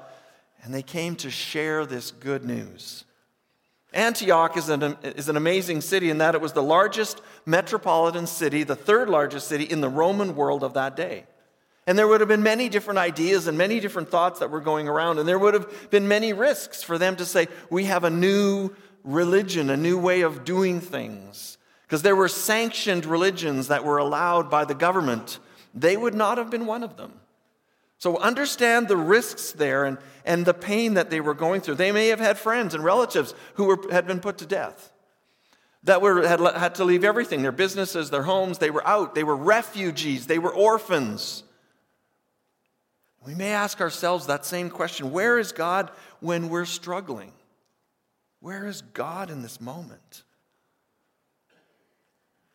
and 0.63 0.73
they 0.73 0.83
came 0.83 1.17
to 1.17 1.31
share 1.31 1.85
this 1.85 2.11
good 2.11 2.45
news. 2.45 3.05
Antioch 3.93 4.57
is 4.57 4.69
an, 4.69 4.97
is 5.03 5.29
an 5.29 5.37
amazing 5.37 5.81
city 5.81 6.09
in 6.09 6.19
that 6.19 6.35
it 6.35 6.41
was 6.41 6.53
the 6.53 6.63
largest 6.63 7.21
metropolitan 7.45 8.27
city, 8.27 8.63
the 8.63 8.77
third 8.77 9.11
largest 9.11 9.49
city 9.49 9.65
in 9.65 9.81
the 9.81 9.89
Roman 9.89 10.35
world 10.35 10.65
of 10.65 10.75
that 10.75 10.97
day. 10.97 11.27
And 11.87 11.99
there 11.99 12.07
would 12.07 12.21
have 12.21 12.29
been 12.29 12.45
many 12.45 12.69
different 12.69 12.99
ideas 12.99 13.49
and 13.49 13.59
many 13.59 13.81
different 13.81 14.09
thoughts 14.09 14.39
that 14.39 14.51
were 14.51 14.61
going 14.61 14.89
around. 14.89 15.19
And 15.19 15.29
there 15.29 15.39
would 15.39 15.55
have 15.55 15.91
been 15.91 16.07
many 16.07 16.33
risks 16.33 16.83
for 16.83 16.97
them 16.97 17.17
to 17.17 17.25
say, 17.25 17.49
we 17.71 17.85
have 17.85 18.05
a 18.05 18.11
new 18.11 18.71
religion, 19.03 19.69
a 19.69 19.77
new 19.77 19.99
way 19.99 20.21
of 20.21 20.45
doing 20.45 20.81
things. 20.81 21.59
Because 21.83 22.03
there 22.03 22.17
were 22.17 22.29
sanctioned 22.29 23.05
religions 23.05 23.69
that 23.69 23.85
were 23.85 23.99
allowed 23.99 24.49
by 24.49 24.65
the 24.65 24.75
government. 24.75 25.41
They 25.75 25.97
would 25.97 26.15
not 26.15 26.39
have 26.39 26.51
been 26.51 26.67
one 26.67 26.85
of 26.85 26.97
them. 26.97 27.13
So 28.03 28.19
understand 28.19 28.89
the 28.89 28.97
risks 28.97 29.53
there 29.53 29.85
and, 29.85 29.97
and 30.25 30.45
the 30.45 30.53
pain 30.53 30.95
that 30.95 31.09
they 31.09 31.21
were 31.21 31.35
going 31.35 31.61
through. 31.61 31.77
They 31.77 31.93
may 31.93 32.09
have 32.09 32.19
had 32.19 32.37
friends 32.37 32.75
and 32.75 32.83
relatives 32.83 33.33
who 33.55 33.67
were, 33.67 33.79
had 33.93 34.09
been 34.09 34.19
put 34.19 34.39
to 34.39 34.45
death, 34.45 34.91
that 35.85 36.03
were, 36.03 36.27
had, 36.27 36.41
had 36.41 36.75
to 36.75 36.85
leave 36.85 37.05
everything 37.05 37.43
their 37.43 37.53
businesses, 37.53 38.11
their 38.11 38.25
homes. 38.25 38.59
They 38.59 38.71
were 38.71 38.85
out. 38.85 39.15
They 39.15 39.23
were 39.23 39.37
refugees. 39.37 40.27
They 40.27 40.41
were 40.41 40.53
orphans. 40.53 41.45
We 43.25 43.37
may 43.37 43.53
ask 43.53 43.81
ourselves 43.81 44.27
that 44.27 44.45
same 44.45 44.69
question 44.69 45.13
Where 45.13 45.39
is 45.39 45.53
God 45.53 45.89
when 46.19 46.49
we're 46.49 46.65
struggling? 46.65 47.31
Where 48.41 48.67
is 48.67 48.83
God 48.83 49.31
in 49.31 49.43
this 49.43 49.61
moment? 49.61 50.25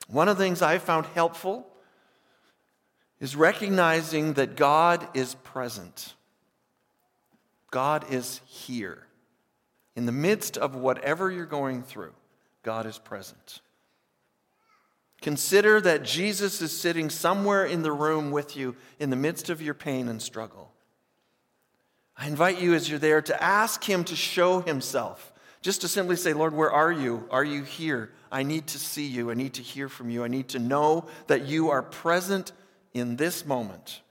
One 0.10 0.27
of 0.27 0.38
the 0.38 0.44
things 0.44 0.62
I 0.62 0.77
found 0.77 1.06
helpful 1.06 1.72
is 3.19 3.36
recognizing 3.36 4.33
that 4.33 4.55
God 4.55 5.07
is 5.13 5.36
present. 5.36 6.13
God 7.71 8.12
is 8.12 8.41
here. 8.45 9.07
In 9.95 10.05
the 10.05 10.12
midst 10.12 10.57
of 10.57 10.75
whatever 10.75 11.31
you're 11.31 11.45
going 11.45 11.81
through, 11.81 12.13
God 12.63 12.86
is 12.86 13.00
present. 13.00 13.62
Consider 15.21 15.81
that 15.81 16.03
Jesus 16.03 16.62
is 16.62 16.71
sitting 16.71 17.09
somewhere 17.09 17.65
in 17.65 17.81
the 17.81 17.91
room 17.91 18.29
with 18.29 18.55
you 18.55 18.75
in 19.00 19.09
the 19.09 19.15
midst 19.15 19.50
of 19.50 19.62
your 19.62 19.74
pain 19.74 20.07
and 20.07 20.21
struggle. 20.21 20.71
I 22.15 22.27
invite 22.27 22.62
you 22.62 22.75
as 22.75 22.89
you're 22.89 23.00
there 23.00 23.21
to 23.24 23.43
ask 23.43 23.83
Him 23.83 24.03
to 24.05 24.15
show 24.15 24.62
Himself. 24.62 25.33
Just 25.62 25.81
to 25.81 25.88
simply 25.88 26.15
say, 26.15 26.33
Lord, 26.33 26.53
where 26.53 26.71
are 26.71 26.91
you? 26.91 27.27
Are 27.31 27.43
you 27.43 27.63
here? 27.63 28.12
I 28.31 28.43
need 28.43 28.67
to 28.67 28.79
see 28.79 29.07
you. 29.07 29.31
I 29.31 29.33
need 29.33 29.55
to 29.55 29.62
hear 29.62 29.89
from 29.89 30.09
you. 30.09 30.24
I 30.24 30.27
need 30.27 30.50
to 30.50 30.59
know 30.59 31.07
that 31.27 31.47
you 31.47 31.71
are 31.71 31.81
present 31.81 32.51
in 32.98 33.16
this 33.16 33.46
moment. 33.46 34.01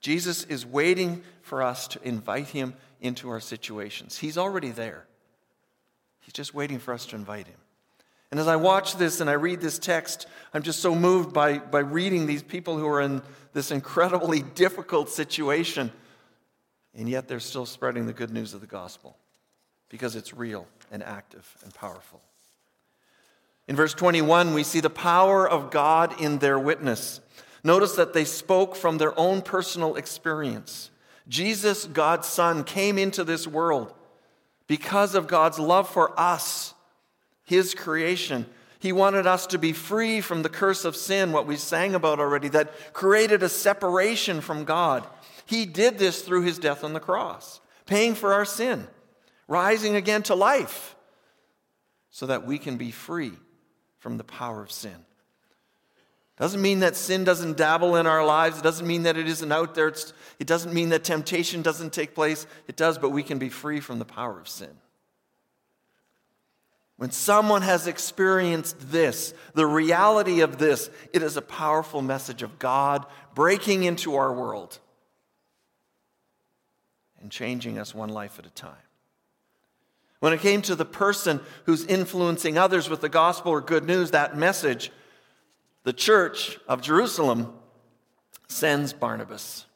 Jesus 0.00 0.44
is 0.44 0.64
waiting 0.64 1.22
for 1.42 1.62
us 1.62 1.88
to 1.88 2.02
invite 2.02 2.48
him 2.48 2.74
into 3.00 3.28
our 3.30 3.40
situations. 3.40 4.18
He's 4.18 4.38
already 4.38 4.70
there. 4.70 5.06
He's 6.20 6.32
just 6.32 6.54
waiting 6.54 6.78
for 6.78 6.94
us 6.94 7.06
to 7.06 7.16
invite 7.16 7.46
him. 7.46 7.58
And 8.30 8.38
as 8.38 8.46
I 8.46 8.56
watch 8.56 8.96
this 8.96 9.20
and 9.20 9.30
I 9.30 9.34
read 9.34 9.60
this 9.60 9.78
text, 9.78 10.26
I'm 10.52 10.62
just 10.62 10.80
so 10.80 10.94
moved 10.94 11.32
by, 11.32 11.58
by 11.58 11.80
reading 11.80 12.26
these 12.26 12.42
people 12.42 12.76
who 12.76 12.86
are 12.86 13.00
in 13.00 13.22
this 13.54 13.70
incredibly 13.70 14.42
difficult 14.54 15.08
situation, 15.08 15.90
and 16.94 17.08
yet 17.08 17.26
they're 17.26 17.40
still 17.40 17.66
spreading 17.66 18.06
the 18.06 18.12
good 18.12 18.30
news 18.30 18.54
of 18.54 18.60
the 18.60 18.66
gospel 18.66 19.16
because 19.88 20.14
it's 20.16 20.34
real 20.34 20.66
and 20.90 21.02
active 21.02 21.56
and 21.64 21.74
powerful. 21.74 22.20
In 23.68 23.76
verse 23.76 23.92
21, 23.92 24.54
we 24.54 24.64
see 24.64 24.80
the 24.80 24.88
power 24.88 25.46
of 25.46 25.70
God 25.70 26.18
in 26.20 26.38
their 26.38 26.58
witness. 26.58 27.20
Notice 27.62 27.96
that 27.96 28.14
they 28.14 28.24
spoke 28.24 28.74
from 28.74 28.96
their 28.96 29.18
own 29.20 29.42
personal 29.42 29.96
experience. 29.96 30.90
Jesus, 31.28 31.84
God's 31.84 32.26
Son, 32.26 32.64
came 32.64 32.96
into 32.96 33.24
this 33.24 33.46
world 33.46 33.92
because 34.66 35.14
of 35.14 35.26
God's 35.26 35.58
love 35.58 35.86
for 35.86 36.18
us, 36.18 36.72
His 37.44 37.74
creation. 37.74 38.46
He 38.78 38.90
wanted 38.90 39.26
us 39.26 39.46
to 39.48 39.58
be 39.58 39.74
free 39.74 40.22
from 40.22 40.42
the 40.42 40.48
curse 40.48 40.86
of 40.86 40.96
sin, 40.96 41.32
what 41.32 41.46
we 41.46 41.56
sang 41.56 41.94
about 41.94 42.20
already, 42.20 42.48
that 42.48 42.94
created 42.94 43.42
a 43.42 43.50
separation 43.50 44.40
from 44.40 44.64
God. 44.64 45.06
He 45.44 45.66
did 45.66 45.98
this 45.98 46.22
through 46.22 46.42
His 46.42 46.58
death 46.58 46.84
on 46.84 46.94
the 46.94 47.00
cross, 47.00 47.60
paying 47.84 48.14
for 48.14 48.32
our 48.32 48.46
sin, 48.46 48.88
rising 49.46 49.94
again 49.94 50.22
to 50.22 50.34
life, 50.34 50.96
so 52.10 52.24
that 52.24 52.46
we 52.46 52.56
can 52.56 52.78
be 52.78 52.90
free 52.90 53.32
from 53.98 54.16
the 54.16 54.24
power 54.24 54.62
of 54.62 54.70
sin. 54.70 55.04
Doesn't 56.38 56.62
mean 56.62 56.80
that 56.80 56.94
sin 56.94 57.24
doesn't 57.24 57.56
dabble 57.56 57.96
in 57.96 58.06
our 58.06 58.24
lives. 58.24 58.58
It 58.58 58.62
doesn't 58.62 58.86
mean 58.86 59.02
that 59.02 59.16
it 59.16 59.26
isn't 59.26 59.50
out 59.50 59.74
there. 59.74 59.88
It's, 59.88 60.12
it 60.38 60.46
doesn't 60.46 60.72
mean 60.72 60.90
that 60.90 61.02
temptation 61.02 61.62
doesn't 61.62 61.92
take 61.92 62.14
place. 62.14 62.46
It 62.68 62.76
does, 62.76 62.96
but 62.96 63.10
we 63.10 63.24
can 63.24 63.38
be 63.38 63.48
free 63.48 63.80
from 63.80 63.98
the 63.98 64.04
power 64.04 64.38
of 64.38 64.48
sin. 64.48 64.70
When 66.96 67.10
someone 67.10 67.62
has 67.62 67.86
experienced 67.86 68.90
this, 68.92 69.34
the 69.54 69.66
reality 69.66 70.40
of 70.40 70.58
this, 70.58 70.90
it 71.12 71.22
is 71.22 71.36
a 71.36 71.42
powerful 71.42 72.02
message 72.02 72.42
of 72.42 72.58
God 72.58 73.06
breaking 73.34 73.84
into 73.84 74.16
our 74.16 74.32
world 74.32 74.78
and 77.20 77.30
changing 77.30 77.78
us 77.78 77.94
one 77.94 78.08
life 78.08 78.38
at 78.38 78.46
a 78.46 78.50
time. 78.50 78.74
When 80.20 80.32
it 80.32 80.40
came 80.40 80.62
to 80.62 80.74
the 80.74 80.84
person 80.84 81.40
who's 81.64 81.84
influencing 81.84 82.58
others 82.58 82.90
with 82.90 83.00
the 83.00 83.08
gospel 83.08 83.52
or 83.52 83.60
good 83.60 83.84
news, 83.84 84.10
that 84.10 84.36
message, 84.36 84.90
the 85.84 85.92
church 85.92 86.58
of 86.66 86.82
Jerusalem 86.82 87.52
sends 88.48 88.92
Barnabas. 88.92 89.66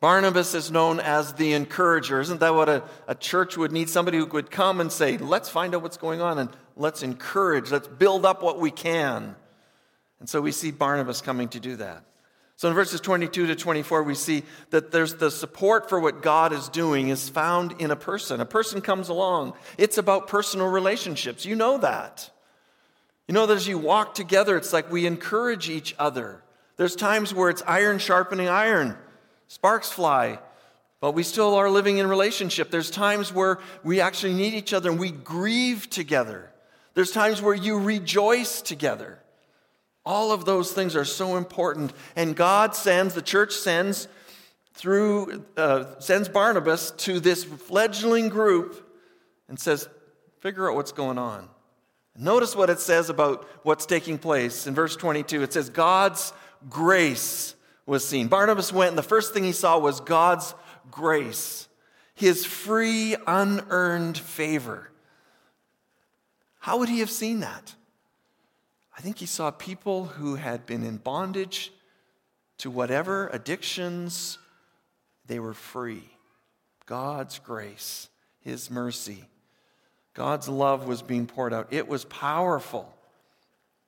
Barnabas 0.00 0.54
is 0.54 0.70
known 0.70 0.98
as 0.98 1.34
the 1.34 1.52
encourager. 1.52 2.20
Isn't 2.20 2.40
that 2.40 2.54
what 2.54 2.68
a, 2.68 2.82
a 3.06 3.14
church 3.14 3.56
would 3.56 3.72
need? 3.72 3.90
Somebody 3.90 4.18
who 4.18 4.26
would 4.26 4.50
come 4.50 4.80
and 4.80 4.90
say, 4.90 5.18
let's 5.18 5.48
find 5.48 5.74
out 5.74 5.82
what's 5.82 5.98
going 5.98 6.20
on 6.22 6.38
and 6.38 6.50
let's 6.76 7.02
encourage, 7.02 7.70
let's 7.70 7.88
build 7.88 8.24
up 8.24 8.42
what 8.42 8.58
we 8.58 8.70
can. 8.70 9.36
And 10.18 10.28
so 10.28 10.40
we 10.40 10.52
see 10.52 10.70
Barnabas 10.70 11.20
coming 11.20 11.48
to 11.48 11.60
do 11.60 11.76
that. 11.76 12.04
So 12.60 12.68
in 12.68 12.74
verses 12.74 13.00
22 13.00 13.46
to 13.46 13.56
24, 13.56 14.02
we 14.02 14.14
see 14.14 14.42
that 14.68 14.92
there's 14.92 15.14
the 15.14 15.30
support 15.30 15.88
for 15.88 15.98
what 15.98 16.20
God 16.20 16.52
is 16.52 16.68
doing 16.68 17.08
is 17.08 17.26
found 17.26 17.80
in 17.80 17.90
a 17.90 17.96
person. 17.96 18.38
A 18.38 18.44
person 18.44 18.82
comes 18.82 19.08
along. 19.08 19.54
It's 19.78 19.96
about 19.96 20.28
personal 20.28 20.66
relationships. 20.66 21.46
You 21.46 21.56
know 21.56 21.78
that. 21.78 22.30
You 23.26 23.32
know 23.32 23.46
that 23.46 23.56
as 23.56 23.66
you 23.66 23.78
walk 23.78 24.12
together, 24.12 24.58
it's 24.58 24.74
like 24.74 24.92
we 24.92 25.06
encourage 25.06 25.70
each 25.70 25.94
other. 25.98 26.42
There's 26.76 26.94
times 26.94 27.32
where 27.32 27.48
it's 27.48 27.62
iron 27.66 27.98
sharpening 27.98 28.50
iron, 28.50 28.94
sparks 29.48 29.90
fly, 29.90 30.38
but 31.00 31.12
we 31.12 31.22
still 31.22 31.54
are 31.54 31.70
living 31.70 31.96
in 31.96 32.08
relationship. 32.08 32.70
There's 32.70 32.90
times 32.90 33.32
where 33.32 33.58
we 33.82 34.02
actually 34.02 34.34
need 34.34 34.52
each 34.52 34.74
other 34.74 34.90
and 34.90 35.00
we 35.00 35.12
grieve 35.12 35.88
together. 35.88 36.50
There's 36.92 37.10
times 37.10 37.40
where 37.40 37.54
you 37.54 37.78
rejoice 37.78 38.60
together. 38.60 39.18
All 40.04 40.32
of 40.32 40.44
those 40.44 40.72
things 40.72 40.96
are 40.96 41.04
so 41.04 41.36
important. 41.36 41.92
And 42.16 42.34
God 42.34 42.74
sends, 42.74 43.14
the 43.14 43.22
church 43.22 43.54
sends 43.54 44.08
through, 44.74 45.44
uh, 45.56 45.98
sends 45.98 46.28
Barnabas 46.28 46.92
to 46.92 47.20
this 47.20 47.44
fledgling 47.44 48.28
group 48.28 48.86
and 49.48 49.58
says, 49.58 49.88
figure 50.40 50.70
out 50.70 50.76
what's 50.76 50.92
going 50.92 51.18
on. 51.18 51.48
Notice 52.16 52.56
what 52.56 52.70
it 52.70 52.80
says 52.80 53.08
about 53.08 53.46
what's 53.62 53.86
taking 53.86 54.18
place. 54.18 54.66
In 54.66 54.74
verse 54.74 54.96
22, 54.96 55.42
it 55.42 55.52
says, 55.52 55.70
God's 55.70 56.32
grace 56.68 57.54
was 57.86 58.06
seen. 58.06 58.28
Barnabas 58.28 58.72
went, 58.72 58.90
and 58.90 58.98
the 58.98 59.02
first 59.02 59.32
thing 59.32 59.44
he 59.44 59.52
saw 59.52 59.78
was 59.78 60.00
God's 60.00 60.54
grace, 60.90 61.68
his 62.14 62.44
free, 62.44 63.16
unearned 63.26 64.18
favor. 64.18 64.90
How 66.58 66.78
would 66.78 66.88
he 66.88 67.00
have 67.00 67.10
seen 67.10 67.40
that? 67.40 67.74
I 69.00 69.02
think 69.02 69.16
he 69.16 69.24
saw 69.24 69.50
people 69.50 70.04
who 70.04 70.34
had 70.34 70.66
been 70.66 70.84
in 70.84 70.98
bondage 70.98 71.72
to 72.58 72.68
whatever 72.70 73.28
addictions, 73.28 74.36
they 75.24 75.38
were 75.38 75.54
free. 75.54 76.04
God's 76.84 77.38
grace, 77.38 78.10
his 78.42 78.70
mercy. 78.70 79.24
God's 80.12 80.50
love 80.50 80.86
was 80.86 81.00
being 81.00 81.26
poured 81.26 81.54
out. 81.54 81.68
It 81.70 81.88
was 81.88 82.04
powerful. 82.04 82.94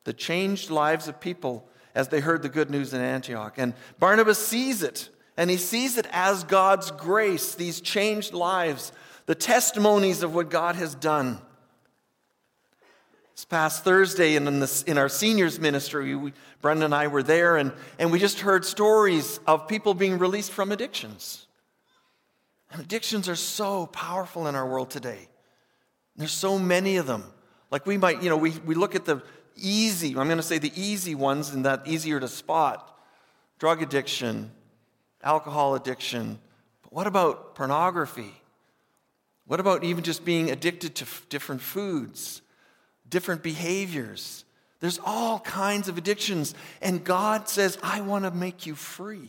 The 0.04 0.14
changed 0.14 0.70
lives 0.70 1.08
of 1.08 1.20
people 1.20 1.68
as 1.94 2.08
they 2.08 2.20
heard 2.20 2.40
the 2.40 2.48
good 2.48 2.70
news 2.70 2.94
in 2.94 3.02
Antioch. 3.02 3.56
And 3.58 3.74
Barnabas 3.98 4.38
sees 4.38 4.82
it, 4.82 5.10
and 5.36 5.50
he 5.50 5.58
sees 5.58 5.98
it 5.98 6.06
as 6.10 6.42
God's 6.44 6.90
grace, 6.90 7.54
these 7.54 7.82
changed 7.82 8.32
lives, 8.32 8.92
the 9.26 9.34
testimonies 9.34 10.22
of 10.22 10.34
what 10.34 10.48
God 10.48 10.74
has 10.76 10.94
done. 10.94 11.38
This 13.34 13.44
past 13.46 13.82
Thursday 13.82 14.36
in, 14.36 14.44
the, 14.44 14.84
in 14.86 14.98
our 14.98 15.08
seniors 15.08 15.58
ministry, 15.58 16.14
we, 16.14 16.32
Brendan 16.60 16.84
and 16.84 16.94
I 16.94 17.06
were 17.06 17.22
there, 17.22 17.56
and, 17.56 17.72
and 17.98 18.12
we 18.12 18.18
just 18.18 18.40
heard 18.40 18.64
stories 18.64 19.40
of 19.46 19.68
people 19.68 19.94
being 19.94 20.18
released 20.18 20.52
from 20.52 20.70
addictions. 20.70 21.46
And 22.70 22.82
addictions 22.82 23.28
are 23.28 23.36
so 23.36 23.86
powerful 23.86 24.46
in 24.46 24.54
our 24.54 24.68
world 24.68 24.90
today. 24.90 25.28
There's 26.16 26.32
so 26.32 26.58
many 26.58 26.98
of 26.98 27.06
them. 27.06 27.24
Like 27.70 27.86
we 27.86 27.96
might, 27.96 28.22
you 28.22 28.28
know, 28.28 28.36
we, 28.36 28.50
we 28.66 28.74
look 28.74 28.94
at 28.94 29.06
the 29.06 29.22
easy, 29.56 30.10
I'm 30.10 30.26
going 30.26 30.36
to 30.36 30.42
say 30.42 30.58
the 30.58 30.72
easy 30.74 31.14
ones 31.14 31.50
and 31.50 31.64
that 31.64 31.86
easier 31.86 32.20
to 32.20 32.28
spot 32.28 32.88
drug 33.58 33.80
addiction, 33.80 34.50
alcohol 35.22 35.74
addiction. 35.74 36.38
But 36.82 36.92
what 36.92 37.06
about 37.06 37.54
pornography? 37.54 38.34
What 39.46 39.60
about 39.60 39.84
even 39.84 40.04
just 40.04 40.24
being 40.24 40.50
addicted 40.50 40.94
to 40.96 41.04
f- 41.04 41.26
different 41.28 41.60
foods, 41.60 42.41
different 43.12 43.44
behaviors? 43.44 44.44
There's 44.80 44.98
all 45.04 45.38
kinds 45.38 45.88
of 45.88 45.96
addictions. 45.96 46.56
And 46.80 47.04
God 47.04 47.48
says, 47.48 47.78
I 47.84 48.00
want 48.00 48.24
to 48.24 48.32
make 48.32 48.66
you 48.66 48.74
free. 48.74 49.28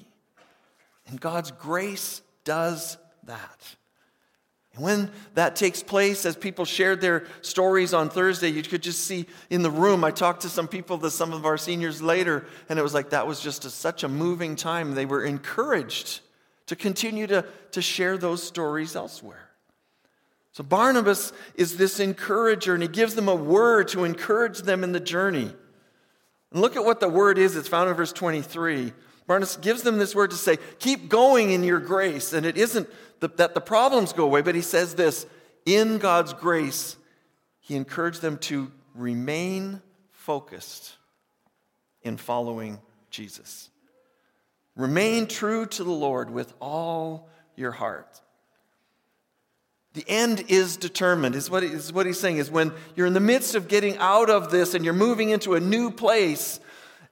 And 1.06 1.22
God's 1.22 1.52
grace 1.52 2.24
does 2.44 2.98
that. 3.26 3.76
And 4.74 4.84
when 4.84 5.12
that 5.36 5.56
takes 5.56 5.84
place, 5.84 6.26
as 6.26 6.36
people 6.36 6.66
shared 6.66 7.02
their 7.02 7.28
stories 7.42 7.94
on 7.94 8.10
Thursday, 8.10 8.50
you 8.50 8.64
could 8.64 8.82
just 8.82 9.02
see 9.02 9.28
in 9.52 9.62
the 9.62 9.70
room. 9.70 10.04
I 10.04 10.10
talked 10.10 10.42
to 10.42 10.50
some 10.50 10.68
people, 10.68 10.98
to 10.98 11.12
some 11.12 11.32
of 11.32 11.46
our 11.46 11.58
seniors 11.58 12.02
later, 12.02 12.48
and 12.70 12.80
it 12.80 12.82
was 12.82 12.96
like 12.96 13.12
that 13.12 13.28
was 13.28 13.40
just 13.40 13.66
a, 13.66 13.70
such 13.70 14.04
a 14.04 14.08
moving 14.08 14.56
time. 14.56 14.96
They 14.96 15.06
were 15.06 15.24
encouraged 15.24 16.22
to 16.66 16.76
continue 16.76 17.28
to, 17.28 17.46
to 17.74 17.82
share 17.84 18.18
those 18.18 18.42
stories 18.42 18.96
elsewhere. 18.96 19.50
So 20.54 20.64
Barnabas 20.64 21.34
is 21.56 21.78
this 21.78 22.00
encourager, 22.00 22.74
and 22.76 22.84
he 22.84 22.88
gives 22.88 23.16
them 23.16 23.28
a 23.28 23.36
word 23.36 23.88
to 23.90 24.04
encourage 24.04 24.60
them 24.60 24.84
in 24.84 24.92
the 24.92 25.00
journey. 25.00 25.52
And 26.52 26.62
look 26.62 26.76
at 26.76 26.86
what 26.86 27.00
the 27.00 27.10
word 27.10 27.40
is. 27.40 27.56
It's 27.56 27.68
found 27.68 27.90
in 27.90 27.96
verse 27.96 28.14
23. 28.14 28.94
Barnabas 29.26 29.58
gives 29.58 29.82
them 29.82 29.98
this 29.98 30.14
word 30.14 30.30
to 30.30 30.38
say, 30.38 30.58
keep 30.78 31.10
going 31.10 31.50
in 31.50 31.64
your 31.64 31.80
grace. 31.80 32.34
And 32.34 32.46
it 32.46 32.56
isn't 32.56 32.88
that 33.20 33.56
the 33.56 33.62
problems 33.62 34.14
go 34.14 34.26
away, 34.26 34.42
but 34.42 34.54
he 34.54 34.62
says 34.62 34.94
this 34.94 35.26
in 35.66 35.98
God's 35.98 36.34
grace, 36.34 36.98
he 37.60 37.76
encouraged 37.76 38.22
them 38.22 38.38
to 38.40 38.72
remain 38.94 39.82
focused 40.12 40.98
in 42.04 42.18
following 42.18 42.80
Jesus. 43.10 43.70
Remain 44.76 45.26
true 45.28 45.66
to 45.66 45.84
the 45.84 45.92
Lord 45.92 46.30
with 46.30 46.54
all 46.60 47.30
your 47.56 47.72
heart. 47.72 48.22
The 49.94 50.06
end 50.08 50.46
is 50.48 50.76
determined, 50.76 51.36
is 51.36 51.50
what, 51.50 51.64
is 51.64 51.94
what 51.94 52.06
he's 52.06 52.20
saying, 52.20 52.38
is 52.38 52.50
when 52.50 52.74
you're 52.96 53.06
in 53.06 53.14
the 53.14 53.20
midst 53.20 53.54
of 53.54 53.68
getting 53.68 53.96
out 53.98 54.30
of 54.30 54.50
this 54.50 54.74
and 54.74 54.84
you're 54.84 54.94
moving 54.94 55.30
into 55.30 55.54
a 55.54 55.60
new 55.60 55.92
place, 55.92 56.60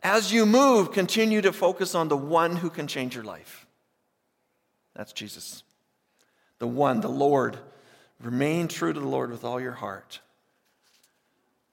as 0.02 0.34
you 0.34 0.48
move, 0.48 0.92
continue 0.92 1.42
to 1.42 1.54
focus 1.54 1.94
on 1.94 2.08
the 2.08 2.18
one 2.18 2.56
who 2.56 2.72
can 2.72 2.88
change 2.88 3.14
your 3.14 3.24
life. 3.24 3.68
That's 4.96 5.14
Jesus. 5.14 5.64
The 6.58 6.68
one, 6.68 7.02
the 7.02 7.08
Lord. 7.08 7.58
Remain 8.20 8.68
true 8.68 8.94
to 8.94 9.00
the 9.00 9.08
Lord 9.08 9.32
with 9.32 9.44
all 9.44 9.60
your 9.60 9.72
heart. 9.72 10.20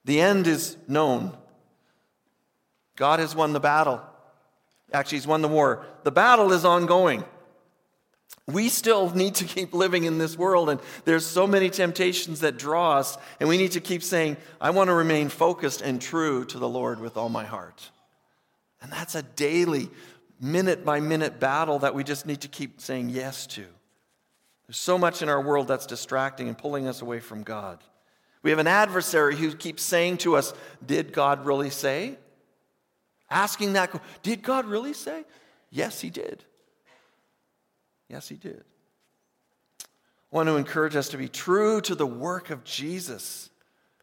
The 0.05 0.21
end 0.21 0.47
is 0.47 0.77
known. 0.87 1.35
God 2.95 3.19
has 3.19 3.35
won 3.35 3.53
the 3.53 3.59
battle. 3.59 4.01
Actually, 4.91 5.17
He's 5.17 5.27
won 5.27 5.41
the 5.41 5.47
war. 5.47 5.85
The 6.03 6.11
battle 6.11 6.51
is 6.51 6.65
ongoing. 6.65 7.23
We 8.51 8.69
still 8.69 9.09
need 9.11 9.35
to 9.35 9.45
keep 9.45 9.73
living 9.73 10.05
in 10.05 10.17
this 10.17 10.37
world, 10.37 10.69
and 10.69 10.79
there's 11.05 11.25
so 11.25 11.45
many 11.45 11.69
temptations 11.69 12.39
that 12.39 12.57
draw 12.57 12.97
us, 12.97 13.17
and 13.39 13.47
we 13.47 13.57
need 13.57 13.73
to 13.73 13.81
keep 13.81 14.01
saying, 14.01 14.37
I 14.59 14.71
want 14.71 14.87
to 14.87 14.93
remain 14.93 15.29
focused 15.29 15.81
and 15.81 16.01
true 16.01 16.45
to 16.45 16.57
the 16.57 16.69
Lord 16.69 16.99
with 16.99 17.17
all 17.17 17.29
my 17.29 17.45
heart. 17.45 17.91
And 18.81 18.91
that's 18.91 19.15
a 19.15 19.23
daily, 19.23 19.89
minute 20.39 20.85
by 20.85 20.99
minute 20.99 21.39
battle 21.39 21.79
that 21.79 21.93
we 21.93 22.03
just 22.03 22.25
need 22.25 22.41
to 22.41 22.47
keep 22.47 22.79
saying 22.81 23.09
yes 23.09 23.45
to. 23.47 23.65
There's 24.67 24.77
so 24.77 24.97
much 24.97 25.21
in 25.21 25.29
our 25.29 25.41
world 25.41 25.67
that's 25.67 25.85
distracting 25.85 26.47
and 26.47 26.57
pulling 26.57 26.87
us 26.87 27.01
away 27.01 27.19
from 27.19 27.43
God. 27.43 27.83
We 28.41 28.51
have 28.51 28.59
an 28.59 28.67
adversary 28.67 29.35
who 29.35 29.53
keeps 29.53 29.83
saying 29.83 30.19
to 30.19 30.35
us, 30.35 30.53
Did 30.85 31.11
God 31.11 31.45
really 31.45 31.69
say? 31.69 32.17
Asking 33.29 33.73
that, 33.73 34.01
Did 34.23 34.43
God 34.43 34.65
really 34.65 34.93
say? 34.93 35.25
Yes, 35.69 35.99
He 36.01 36.09
did. 36.09 36.45
Yes, 38.09 38.27
He 38.27 38.35
did. 38.35 38.63
I 39.81 40.35
want 40.35 40.47
to 40.49 40.57
encourage 40.57 40.95
us 40.95 41.09
to 41.09 41.17
be 41.17 41.29
true 41.29 41.79
to 41.81 41.95
the 41.95 42.05
work 42.05 42.49
of 42.49 42.63
Jesus 42.63 43.49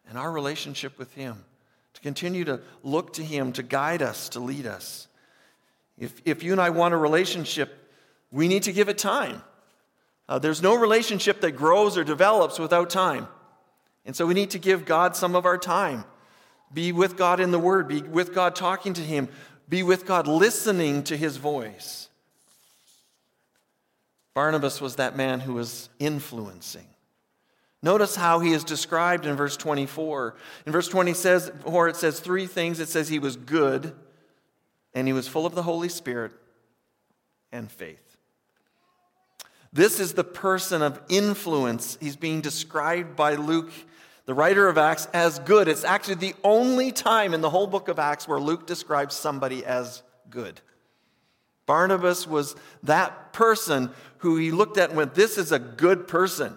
and 0.09 0.17
our 0.17 0.31
relationship 0.31 0.99
with 0.99 1.13
Him, 1.15 1.45
to 1.95 2.01
continue 2.01 2.45
to 2.45 2.61
look 2.83 3.13
to 3.15 3.25
Him 3.25 3.53
to 3.53 3.63
guide 3.63 4.03
us, 4.03 4.31
to 4.31 4.41
lead 4.41 4.67
us. 4.67 5.09
If, 5.99 6.21
if 6.25 6.43
you 6.43 6.53
and 6.53 6.61
I 6.61 6.71
want 6.71 6.95
a 6.95 6.97
relationship, 6.97 7.91
we 8.31 8.49
need 8.49 8.65
to 8.65 8.73
give 8.73 8.89
it 8.89 8.99
time. 8.99 9.43
Uh, 10.29 10.39
there's 10.39 10.63
no 10.63 10.75
relationship 10.75 11.41
that 11.41 11.53
grows 11.53 11.97
or 11.97 12.05
develops 12.05 12.59
without 12.59 12.91
time. 12.91 13.29
And 14.05 14.15
so 14.15 14.27
we 14.27 14.35
need 14.35 14.51
to 14.51 14.59
give 14.59 14.85
God 14.85 15.17
some 15.17 15.35
of 15.35 15.47
our 15.47 15.59
time. 15.59 16.05
Be 16.73 16.93
with 16.93 17.17
God 17.17 17.41
in 17.41 17.51
the 17.51 17.59
Word, 17.59 17.89
be 17.89 18.03
with 18.03 18.35
God 18.35 18.57
talking 18.57 18.93
to 18.95 19.01
Him, 19.01 19.29
be 19.69 19.83
with 19.83 20.07
God 20.07 20.27
listening 20.27 21.05
to 21.05 21.17
His 21.17 21.37
voice. 21.37 22.06
Barnabas 24.37 24.83
was 24.83 24.97
that 24.97 25.17
man 25.17 25.41
who 25.41 25.55
was 25.55 25.89
influencing. 25.99 26.87
Notice 27.83 28.17
how 28.17 28.41
he 28.41 28.53
is 28.53 28.65
described 28.65 29.25
in 29.25 29.35
verse 29.35 29.57
24. 29.57 30.35
In 30.67 30.73
verse 30.73 30.89
20 30.89 31.15
says, 31.15 31.51
or 31.65 31.89
it 31.89 31.97
says 31.97 32.21
three 32.21 32.47
things. 32.47 32.79
It 32.79 32.91
says 32.91 33.09
he 33.09 33.19
was 33.19 33.37
good, 33.37 33.95
and 34.93 35.07
he 35.07 35.15
was 35.15 35.27
full 35.27 35.47
of 35.47 35.55
the 35.55 35.63
Holy 35.63 35.89
Spirit 35.89 36.33
and 37.51 37.71
faith. 37.71 38.19
This 39.73 40.01
is 40.01 40.13
the 40.13 40.23
person 40.23 40.83
of 40.83 41.01
influence. 41.09 41.97
He's 41.99 42.17
being 42.17 42.43
described 42.43 43.17
by 43.17 43.37
Luke, 43.37 43.73
the 44.27 44.35
writer 44.35 44.69
of 44.69 44.77
Acts, 44.77 45.09
as 45.15 45.39
good. 45.39 45.67
It's 45.67 45.83
actually 45.83 46.17
the 46.17 46.35
only 46.45 46.93
time 46.93 47.33
in 47.33 47.41
the 47.41 47.49
whole 47.49 47.67
book 47.67 47.89
of 47.89 47.99
Acts 47.99 48.29
where 48.29 48.39
Luke 48.39 48.67
describes 48.67 49.15
somebody 49.15 49.65
as 49.65 50.03
good. 50.29 50.61
Barnabas 51.67 52.27
was 52.27 52.55
that 52.85 53.33
person 53.33 53.91
who 54.19 54.37
he 54.37 54.51
looked 54.51 54.79
at 54.79 54.91
and 54.91 54.97
went, 54.97 55.15
This 55.15 55.37
is 55.37 55.53
a 55.53 55.59
good 55.59 56.09
person. 56.09 56.57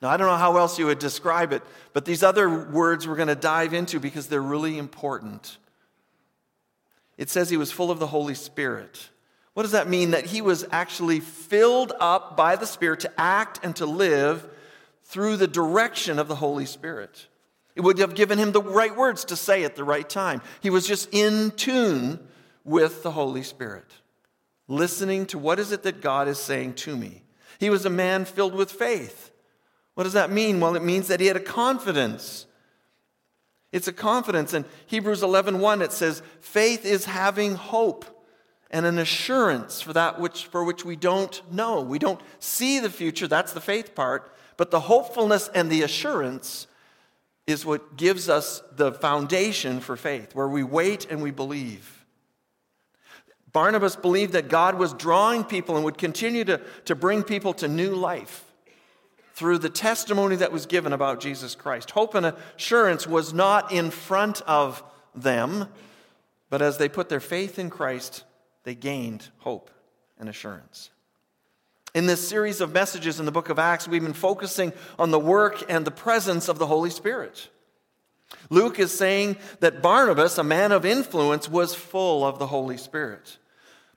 Now, 0.00 0.08
I 0.08 0.16
don't 0.16 0.28
know 0.28 0.36
how 0.36 0.56
else 0.56 0.78
you 0.78 0.86
would 0.86 0.98
describe 0.98 1.52
it, 1.52 1.62
but 1.92 2.06
these 2.06 2.22
other 2.22 2.48
words 2.70 3.06
we're 3.06 3.16
going 3.16 3.28
to 3.28 3.34
dive 3.34 3.74
into 3.74 4.00
because 4.00 4.28
they're 4.28 4.40
really 4.40 4.78
important. 4.78 5.58
It 7.18 7.28
says 7.28 7.50
he 7.50 7.58
was 7.58 7.70
full 7.70 7.90
of 7.90 7.98
the 7.98 8.06
Holy 8.06 8.34
Spirit. 8.34 9.10
What 9.52 9.64
does 9.64 9.72
that 9.72 9.90
mean? 9.90 10.12
That 10.12 10.26
he 10.26 10.40
was 10.40 10.64
actually 10.70 11.20
filled 11.20 11.92
up 12.00 12.34
by 12.34 12.56
the 12.56 12.66
Spirit 12.66 13.00
to 13.00 13.20
act 13.20 13.60
and 13.62 13.76
to 13.76 13.84
live 13.84 14.48
through 15.04 15.36
the 15.36 15.48
direction 15.48 16.18
of 16.18 16.28
the 16.28 16.36
Holy 16.36 16.64
Spirit. 16.64 17.26
It 17.74 17.82
would 17.82 17.98
have 17.98 18.14
given 18.14 18.38
him 18.38 18.52
the 18.52 18.62
right 18.62 18.96
words 18.96 19.26
to 19.26 19.36
say 19.36 19.64
at 19.64 19.76
the 19.76 19.84
right 19.84 20.08
time. 20.08 20.40
He 20.60 20.70
was 20.70 20.86
just 20.86 21.12
in 21.12 21.50
tune 21.50 22.26
with 22.64 23.02
the 23.02 23.12
Holy 23.12 23.42
Spirit, 23.42 23.86
listening 24.68 25.26
to 25.26 25.38
what 25.38 25.58
is 25.58 25.72
it 25.72 25.82
that 25.82 26.00
God 26.00 26.28
is 26.28 26.38
saying 26.38 26.74
to 26.74 26.96
me. 26.96 27.22
He 27.58 27.70
was 27.70 27.84
a 27.84 27.90
man 27.90 28.24
filled 28.24 28.54
with 28.54 28.70
faith. 28.70 29.30
What 29.94 30.04
does 30.04 30.12
that 30.14 30.30
mean? 30.30 30.60
Well, 30.60 30.76
it 30.76 30.82
means 30.82 31.08
that 31.08 31.20
he 31.20 31.26
had 31.26 31.36
a 31.36 31.40
confidence. 31.40 32.46
It's 33.72 33.88
a 33.88 33.92
confidence. 33.92 34.54
In 34.54 34.64
Hebrews 34.86 35.22
11:1 35.22 35.60
1, 35.60 35.82
it 35.82 35.92
says, 35.92 36.22
"Faith 36.40 36.84
is 36.84 37.04
having 37.04 37.54
hope." 37.54 38.04
and 38.70 38.86
an 38.86 38.98
assurance 38.98 39.80
for 39.80 39.92
that 39.92 40.20
which, 40.20 40.46
for 40.46 40.64
which 40.64 40.84
we 40.84 40.96
don't 40.96 41.42
know. 41.52 41.80
We 41.80 41.98
don't 41.98 42.20
see 42.38 42.78
the 42.78 42.90
future, 42.90 43.26
that's 43.26 43.52
the 43.52 43.60
faith 43.60 43.94
part, 43.94 44.32
but 44.56 44.70
the 44.70 44.80
hopefulness 44.80 45.48
and 45.54 45.70
the 45.70 45.82
assurance 45.82 46.66
is 47.46 47.66
what 47.66 47.96
gives 47.96 48.28
us 48.28 48.62
the 48.76 48.92
foundation 48.92 49.80
for 49.80 49.96
faith, 49.96 50.34
where 50.34 50.48
we 50.48 50.62
wait 50.62 51.06
and 51.10 51.20
we 51.20 51.32
believe. 51.32 51.99
Barnabas 53.52 53.96
believed 53.96 54.32
that 54.34 54.48
God 54.48 54.76
was 54.76 54.92
drawing 54.92 55.44
people 55.44 55.76
and 55.76 55.84
would 55.84 55.98
continue 55.98 56.44
to, 56.44 56.60
to 56.84 56.94
bring 56.94 57.22
people 57.22 57.52
to 57.54 57.68
new 57.68 57.94
life 57.94 58.44
through 59.34 59.58
the 59.58 59.70
testimony 59.70 60.36
that 60.36 60.52
was 60.52 60.66
given 60.66 60.92
about 60.92 61.20
Jesus 61.20 61.54
Christ. 61.54 61.90
Hope 61.92 62.14
and 62.14 62.26
assurance 62.56 63.06
was 63.06 63.32
not 63.32 63.72
in 63.72 63.90
front 63.90 64.42
of 64.42 64.84
them, 65.14 65.66
but 66.48 66.62
as 66.62 66.78
they 66.78 66.88
put 66.88 67.08
their 67.08 67.20
faith 67.20 67.58
in 67.58 67.70
Christ, 67.70 68.24
they 68.64 68.74
gained 68.74 69.28
hope 69.38 69.70
and 70.18 70.28
assurance. 70.28 70.90
In 71.94 72.06
this 72.06 72.28
series 72.28 72.60
of 72.60 72.72
messages 72.72 73.18
in 73.18 73.26
the 73.26 73.32
book 73.32 73.48
of 73.48 73.58
Acts, 73.58 73.88
we've 73.88 74.02
been 74.02 74.12
focusing 74.12 74.72
on 74.98 75.10
the 75.10 75.18
work 75.18 75.64
and 75.68 75.84
the 75.84 75.90
presence 75.90 76.48
of 76.48 76.58
the 76.58 76.66
Holy 76.66 76.90
Spirit. 76.90 77.48
Luke 78.48 78.78
is 78.78 78.96
saying 78.96 79.36
that 79.58 79.82
Barnabas, 79.82 80.38
a 80.38 80.44
man 80.44 80.70
of 80.70 80.84
influence, 80.84 81.48
was 81.48 81.74
full 81.74 82.24
of 82.24 82.38
the 82.38 82.46
Holy 82.46 82.76
Spirit. 82.76 83.38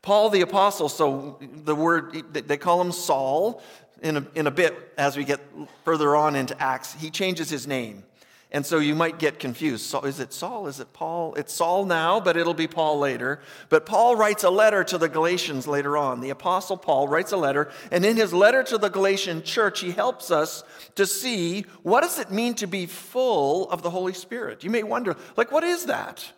Paul 0.04 0.30
the 0.30 0.42
Apostle, 0.42 0.90
so 0.90 1.40
the 1.42 1.74
word, 1.74 2.14
they 2.34 2.58
call 2.58 2.80
him 2.80 2.92
Saul. 2.92 3.64
In 4.02 4.18
a, 4.18 4.28
in 4.36 4.48
a 4.48 4.52
bit, 4.52 4.76
as 4.98 5.16
we 5.16 5.24
get 5.24 5.40
further 5.86 6.14
on 6.14 6.36
into 6.36 6.62
Acts, 6.62 6.94
he 6.94 7.10
changes 7.10 7.50
his 7.50 7.66
name. 7.66 8.04
And 8.52 8.66
so 8.66 8.80
you 8.80 8.96
might 8.96 9.18
get 9.18 9.40
confused. 9.40 9.86
So 9.86 10.02
is 10.02 10.20
it 10.20 10.34
Saul? 10.34 10.68
Is 10.68 10.82
it 10.82 10.92
Paul? 10.92 11.34
It's 11.36 11.54
Saul 11.54 11.86
now, 11.86 12.20
but 12.20 12.36
it'll 12.36 12.54
be 12.54 12.68
Paul 12.68 13.00
later. 13.00 13.40
But 13.70 13.86
Paul 13.86 14.18
writes 14.18 14.44
a 14.44 14.50
letter 14.50 14.84
to 14.84 14.98
the 14.98 15.08
Galatians 15.08 15.68
later 15.68 15.98
on. 15.98 16.20
The 16.20 16.32
Apostle 16.32 16.76
Paul 16.76 17.08
writes 17.08 17.32
a 17.32 17.38
letter, 17.38 17.72
and 17.90 18.06
in 18.06 18.18
his 18.18 18.34
letter 18.34 18.62
to 18.62 18.78
the 18.78 18.90
Galatian 18.90 19.42
church, 19.42 19.80
he 19.80 19.92
helps 19.92 20.30
us 20.32 20.66
to 20.96 21.08
see 21.08 21.66
what 21.82 22.02
does 22.02 22.20
it 22.20 22.30
mean 22.30 22.56
to 22.56 22.68
be 22.68 22.86
full 22.88 23.72
of 23.72 23.82
the 23.82 23.90
Holy 23.90 24.14
Spirit. 24.14 24.66
You 24.66 24.70
may 24.70 24.84
wonder, 24.84 25.16
like, 25.38 25.52
what 25.52 25.64
is 25.64 25.86
that? 25.86 26.30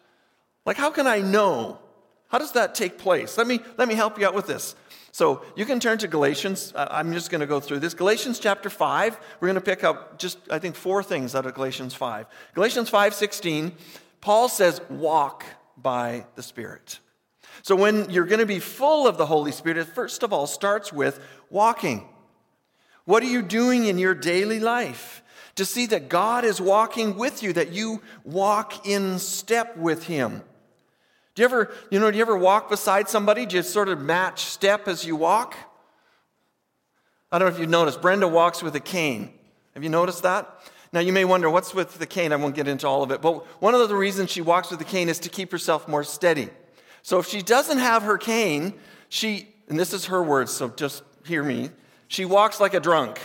Like, 0.65 0.77
how 0.77 0.91
can 0.91 1.07
I 1.07 1.19
know? 1.19 1.79
How 2.29 2.37
does 2.37 2.53
that 2.53 2.75
take 2.75 2.97
place? 2.97 3.37
Let 3.37 3.47
me, 3.47 3.59
let 3.77 3.87
me 3.87 3.95
help 3.95 4.19
you 4.19 4.25
out 4.25 4.33
with 4.33 4.47
this. 4.47 4.75
So 5.11 5.43
you 5.55 5.65
can 5.65 5.79
turn 5.79 5.97
to 5.99 6.09
Galatians. 6.09 6.73
I'm 6.75 7.13
just 7.13 7.31
going 7.31 7.39
to 7.39 7.47
go 7.47 7.61
through 7.61 7.79
this. 7.79 7.93
Galatians 7.93 8.37
chapter 8.37 8.69
5. 8.69 9.17
We're 9.39 9.47
going 9.47 9.55
to 9.55 9.61
pick 9.61 9.83
up 9.83 10.19
just, 10.19 10.39
I 10.51 10.59
think, 10.59 10.75
four 10.75 11.03
things 11.03 11.35
out 11.35 11.45
of 11.45 11.53
Galatians 11.53 11.93
5. 11.93 12.25
Galatians 12.53 12.89
5 12.89 13.13
16, 13.13 13.71
Paul 14.19 14.49
says, 14.49 14.81
walk 14.89 15.45
by 15.77 16.25
the 16.35 16.43
Spirit. 16.43 16.99
So 17.61 17.75
when 17.75 18.09
you're 18.09 18.25
going 18.25 18.39
to 18.39 18.45
be 18.45 18.59
full 18.59 19.07
of 19.07 19.17
the 19.17 19.25
Holy 19.25 19.53
Spirit, 19.53 19.77
it 19.77 19.85
first 19.85 20.21
of 20.21 20.33
all 20.33 20.47
starts 20.47 20.91
with 20.91 21.19
walking. 21.49 22.07
What 23.05 23.23
are 23.23 23.27
you 23.27 23.41
doing 23.41 23.85
in 23.85 23.97
your 23.97 24.15
daily 24.15 24.59
life? 24.59 25.23
To 25.55 25.63
see 25.63 25.85
that 25.85 26.09
God 26.09 26.43
is 26.43 26.59
walking 26.59 27.15
with 27.15 27.41
you, 27.41 27.53
that 27.53 27.71
you 27.71 28.01
walk 28.25 28.85
in 28.85 29.19
step 29.19 29.77
with 29.77 30.03
Him. 30.07 30.43
Do 31.35 31.41
you 31.41 31.45
ever, 31.45 31.71
you 31.91 31.99
know, 31.99 32.09
do 32.09 32.17
you 32.17 32.23
ever 32.23 32.37
walk 32.37 32.69
beside 32.69 33.09
somebody, 33.09 33.45
Do 33.45 33.57
you 33.57 33.61
sort 33.61 33.89
of 33.89 33.99
match 33.99 34.45
step 34.45 34.87
as 34.87 35.05
you 35.05 35.17
walk? 35.17 35.55
I 37.29 37.37
don't 37.37 37.49
know 37.49 37.53
if 37.53 37.59
you've 37.59 37.69
noticed, 37.69 38.01
Brenda 38.01 38.27
walks 38.27 38.63
with 38.63 38.73
a 38.75 38.79
cane. 38.79 39.33
Have 39.73 39.83
you 39.83 39.89
noticed 39.89 40.23
that? 40.23 40.49
Now, 40.93 41.01
you 41.01 41.11
may 41.11 41.25
wonder, 41.25 41.49
what's 41.49 41.73
with 41.73 41.99
the 41.99 42.05
cane? 42.05 42.31
I 42.31 42.37
won't 42.37 42.55
get 42.55 42.69
into 42.69 42.87
all 42.87 43.03
of 43.03 43.11
it. 43.11 43.21
But 43.21 43.45
one 43.61 43.75
of 43.75 43.89
the 43.89 43.95
reasons 43.95 44.31
she 44.31 44.39
walks 44.39 44.69
with 44.69 44.79
the 44.79 44.85
cane 44.85 45.09
is 45.09 45.19
to 45.19 45.29
keep 45.29 45.51
herself 45.51 45.89
more 45.89 46.05
steady. 46.05 46.49
So 47.01 47.19
if 47.19 47.27
she 47.27 47.41
doesn't 47.41 47.79
have 47.79 48.03
her 48.03 48.17
cane, 48.17 48.73
she, 49.09 49.49
and 49.67 49.77
this 49.77 49.91
is 49.91 50.05
her 50.05 50.23
words, 50.23 50.53
so 50.53 50.69
just 50.69 51.03
hear 51.25 51.43
me, 51.43 51.69
she 52.07 52.23
walks 52.23 52.61
like 52.61 52.73
a 52.73 52.79
drunk. 52.79 53.19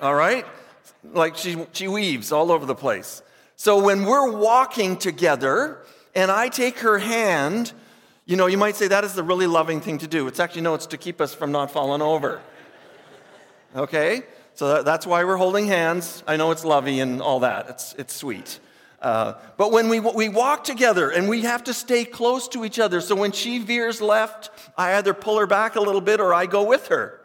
All 0.00 0.14
right? 0.14 0.46
Like 1.04 1.36
she, 1.36 1.66
she 1.72 1.88
weaves 1.88 2.32
all 2.32 2.50
over 2.50 2.64
the 2.64 2.74
place. 2.74 3.22
So 3.56 3.84
when 3.84 4.06
we're 4.06 4.32
walking 4.32 4.96
together, 4.96 5.84
and 6.14 6.30
I 6.30 6.48
take 6.48 6.78
her 6.80 6.98
hand, 6.98 7.72
you 8.26 8.36
know, 8.36 8.46
you 8.46 8.58
might 8.58 8.76
say 8.76 8.88
that 8.88 9.04
is 9.04 9.14
the 9.14 9.22
really 9.22 9.46
loving 9.46 9.80
thing 9.80 9.98
to 9.98 10.06
do. 10.06 10.26
It's 10.26 10.40
actually, 10.40 10.62
no, 10.62 10.74
it's 10.74 10.86
to 10.86 10.98
keep 10.98 11.20
us 11.20 11.34
from 11.34 11.52
not 11.52 11.70
falling 11.70 12.02
over. 12.02 12.40
Okay? 13.74 14.22
So 14.54 14.82
that's 14.82 15.06
why 15.06 15.24
we're 15.24 15.36
holding 15.36 15.66
hands. 15.66 16.22
I 16.26 16.36
know 16.36 16.50
it's 16.50 16.64
lovey 16.64 17.00
and 17.00 17.22
all 17.22 17.40
that, 17.40 17.68
it's, 17.70 17.94
it's 17.94 18.14
sweet. 18.14 18.60
Uh, 19.00 19.34
but 19.56 19.72
when 19.72 19.88
we, 19.88 19.98
we 19.98 20.28
walk 20.28 20.62
together 20.62 21.10
and 21.10 21.28
we 21.28 21.40
have 21.42 21.64
to 21.64 21.74
stay 21.74 22.04
close 22.04 22.46
to 22.48 22.64
each 22.64 22.78
other, 22.78 23.00
so 23.00 23.16
when 23.16 23.32
she 23.32 23.58
veers 23.58 24.00
left, 24.00 24.50
I 24.78 24.94
either 24.94 25.12
pull 25.12 25.38
her 25.40 25.46
back 25.46 25.74
a 25.74 25.80
little 25.80 26.00
bit 26.00 26.20
or 26.20 26.32
I 26.32 26.46
go 26.46 26.62
with 26.62 26.86
her. 26.86 27.20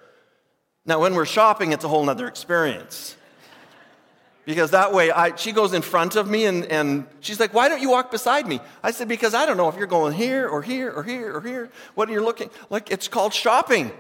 Now, 0.88 1.02
when 1.02 1.14
we're 1.14 1.26
shopping, 1.26 1.74
it's 1.74 1.84
a 1.84 1.88
whole 1.88 2.10
other 2.10 2.28
experience. 2.28 3.16
Because 4.48 4.72
that 4.72 4.94
way, 4.94 5.12
I, 5.12 5.36
she 5.36 5.52
goes 5.52 5.74
in 5.74 5.82
front 5.82 6.16
of 6.16 6.30
me 6.30 6.46
and, 6.46 6.64
and 6.68 7.06
she's 7.20 7.38
like, 7.38 7.54
Why 7.54 7.68
don't 7.68 7.82
you 7.82 7.90
walk 7.90 8.12
beside 8.12 8.48
me? 8.48 8.62
I 8.82 8.92
said, 8.92 9.10
Because 9.10 9.34
I 9.34 9.46
don't 9.46 9.58
know 9.58 9.68
if 9.68 9.76
you're 9.76 9.88
going 9.88 10.14
here 10.14 10.48
or 10.48 10.62
here 10.62 10.90
or 10.90 11.04
here 11.04 11.36
or 11.36 11.42
here. 11.42 11.70
What 11.96 12.08
are 12.08 12.14
you 12.14 12.24
looking? 12.24 12.50
Like, 12.70 12.90
it's 12.90 13.10
called 13.10 13.34
shopping. 13.34 13.92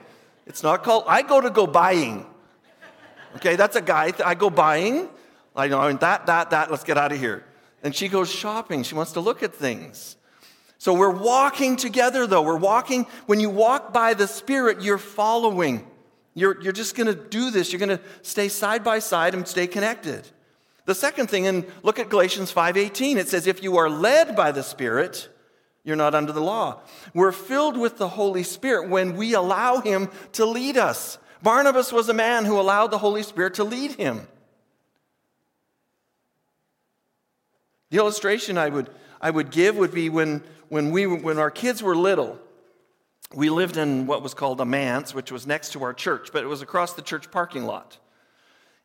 It's 0.46 0.64
not 0.64 0.86
called, 0.86 1.04
I 1.06 1.22
go 1.22 1.42
to 1.42 1.50
go 1.50 1.68
buying. 1.68 2.26
Okay, 3.36 3.58
that's 3.58 3.76
a 3.76 3.82
guy. 3.82 4.14
I 4.24 4.36
go 4.36 4.50
buying. 4.50 5.10
I 5.54 5.68
know, 5.68 5.92
that, 5.92 6.28
that, 6.28 6.52
that, 6.52 6.72
let's 6.72 6.86
get 6.86 6.98
out 6.98 7.12
of 7.12 7.20
here. 7.20 7.44
And 7.84 7.94
she 7.94 8.08
goes 8.08 8.32
shopping. 8.32 8.84
She 8.84 8.96
wants 8.96 9.12
to 9.12 9.20
look 9.20 9.44
at 9.44 9.54
things. 9.54 10.16
So 10.78 10.94
we're 10.94 11.10
walking 11.10 11.76
together, 11.76 12.26
though. 12.26 12.42
We're 12.42 12.56
walking. 12.56 13.06
When 13.26 13.42
you 13.42 13.50
walk 13.50 13.92
by 13.92 14.14
the 14.14 14.28
Spirit, 14.28 14.82
you're 14.82 14.98
following. 14.98 15.86
You're, 16.36 16.62
you're 16.62 16.72
just 16.72 16.96
going 16.96 17.08
to 17.08 17.16
do 17.16 17.52
this. 17.52 17.74
You're 17.74 17.86
going 17.86 17.98
to 17.98 18.02
stay 18.22 18.48
side 18.48 18.86
by 18.86 19.00
side 19.00 19.36
and 19.36 19.46
stay 19.46 19.68
connected. 19.68 20.26
The 20.88 20.96
second 20.96 21.30
thing, 21.30 21.46
and 21.46 21.72
look 21.84 22.00
at 22.00 22.10
Galatians 22.10 22.52
5:18. 22.52 23.18
It 23.18 23.30
says, 23.30 23.46
"If 23.46 23.62
you 23.62 23.78
are 23.78 23.90
led 23.90 24.36
by 24.36 24.52
the 24.52 24.64
Spirit, 24.64 25.30
you're 25.84 25.96
not 25.96 26.16
under 26.16 26.32
the 26.32 26.42
law." 26.42 26.80
We're 27.14 27.32
filled 27.32 27.78
with 27.78 27.98
the 27.98 28.10
Holy 28.10 28.42
Spirit 28.42 28.90
when 28.90 29.16
we 29.16 29.34
allow 29.34 29.82
Him 29.82 30.10
to 30.32 30.46
lead 30.46 30.78
us. 30.78 31.20
Barnabas 31.42 31.92
was 31.92 32.10
a 32.10 32.14
man 32.14 32.46
who 32.46 32.60
allowed 32.60 32.92
the 32.92 32.98
Holy 32.98 33.24
Spirit 33.24 33.56
to 33.56 33.64
lead 33.64 33.92
him. 33.92 34.28
The 37.90 37.98
illustration 37.98 38.58
I 38.58 38.70
would, 38.70 38.90
I 39.22 39.30
would 39.30 39.52
give 39.52 39.78
would 39.78 39.94
be 39.94 40.10
when, 40.10 40.44
when, 40.70 40.92
we, 40.92 41.06
when 41.08 41.38
our 41.38 41.52
kids 41.52 41.82
were 41.82 41.96
little, 41.96 42.40
we 43.34 43.50
lived 43.50 43.78
in 43.78 44.08
what 44.08 44.22
was 44.22 44.34
called 44.34 44.60
a 44.62 44.66
manse, 44.66 45.14
which 45.14 45.32
was 45.32 45.46
next 45.46 45.74
to 45.74 45.84
our 45.84 45.94
church, 45.94 46.30
but 46.34 46.44
it 46.44 46.48
was 46.48 46.62
across 46.62 46.94
the 46.94 47.02
church 47.02 47.30
parking 47.32 47.66
lot. 47.66 47.98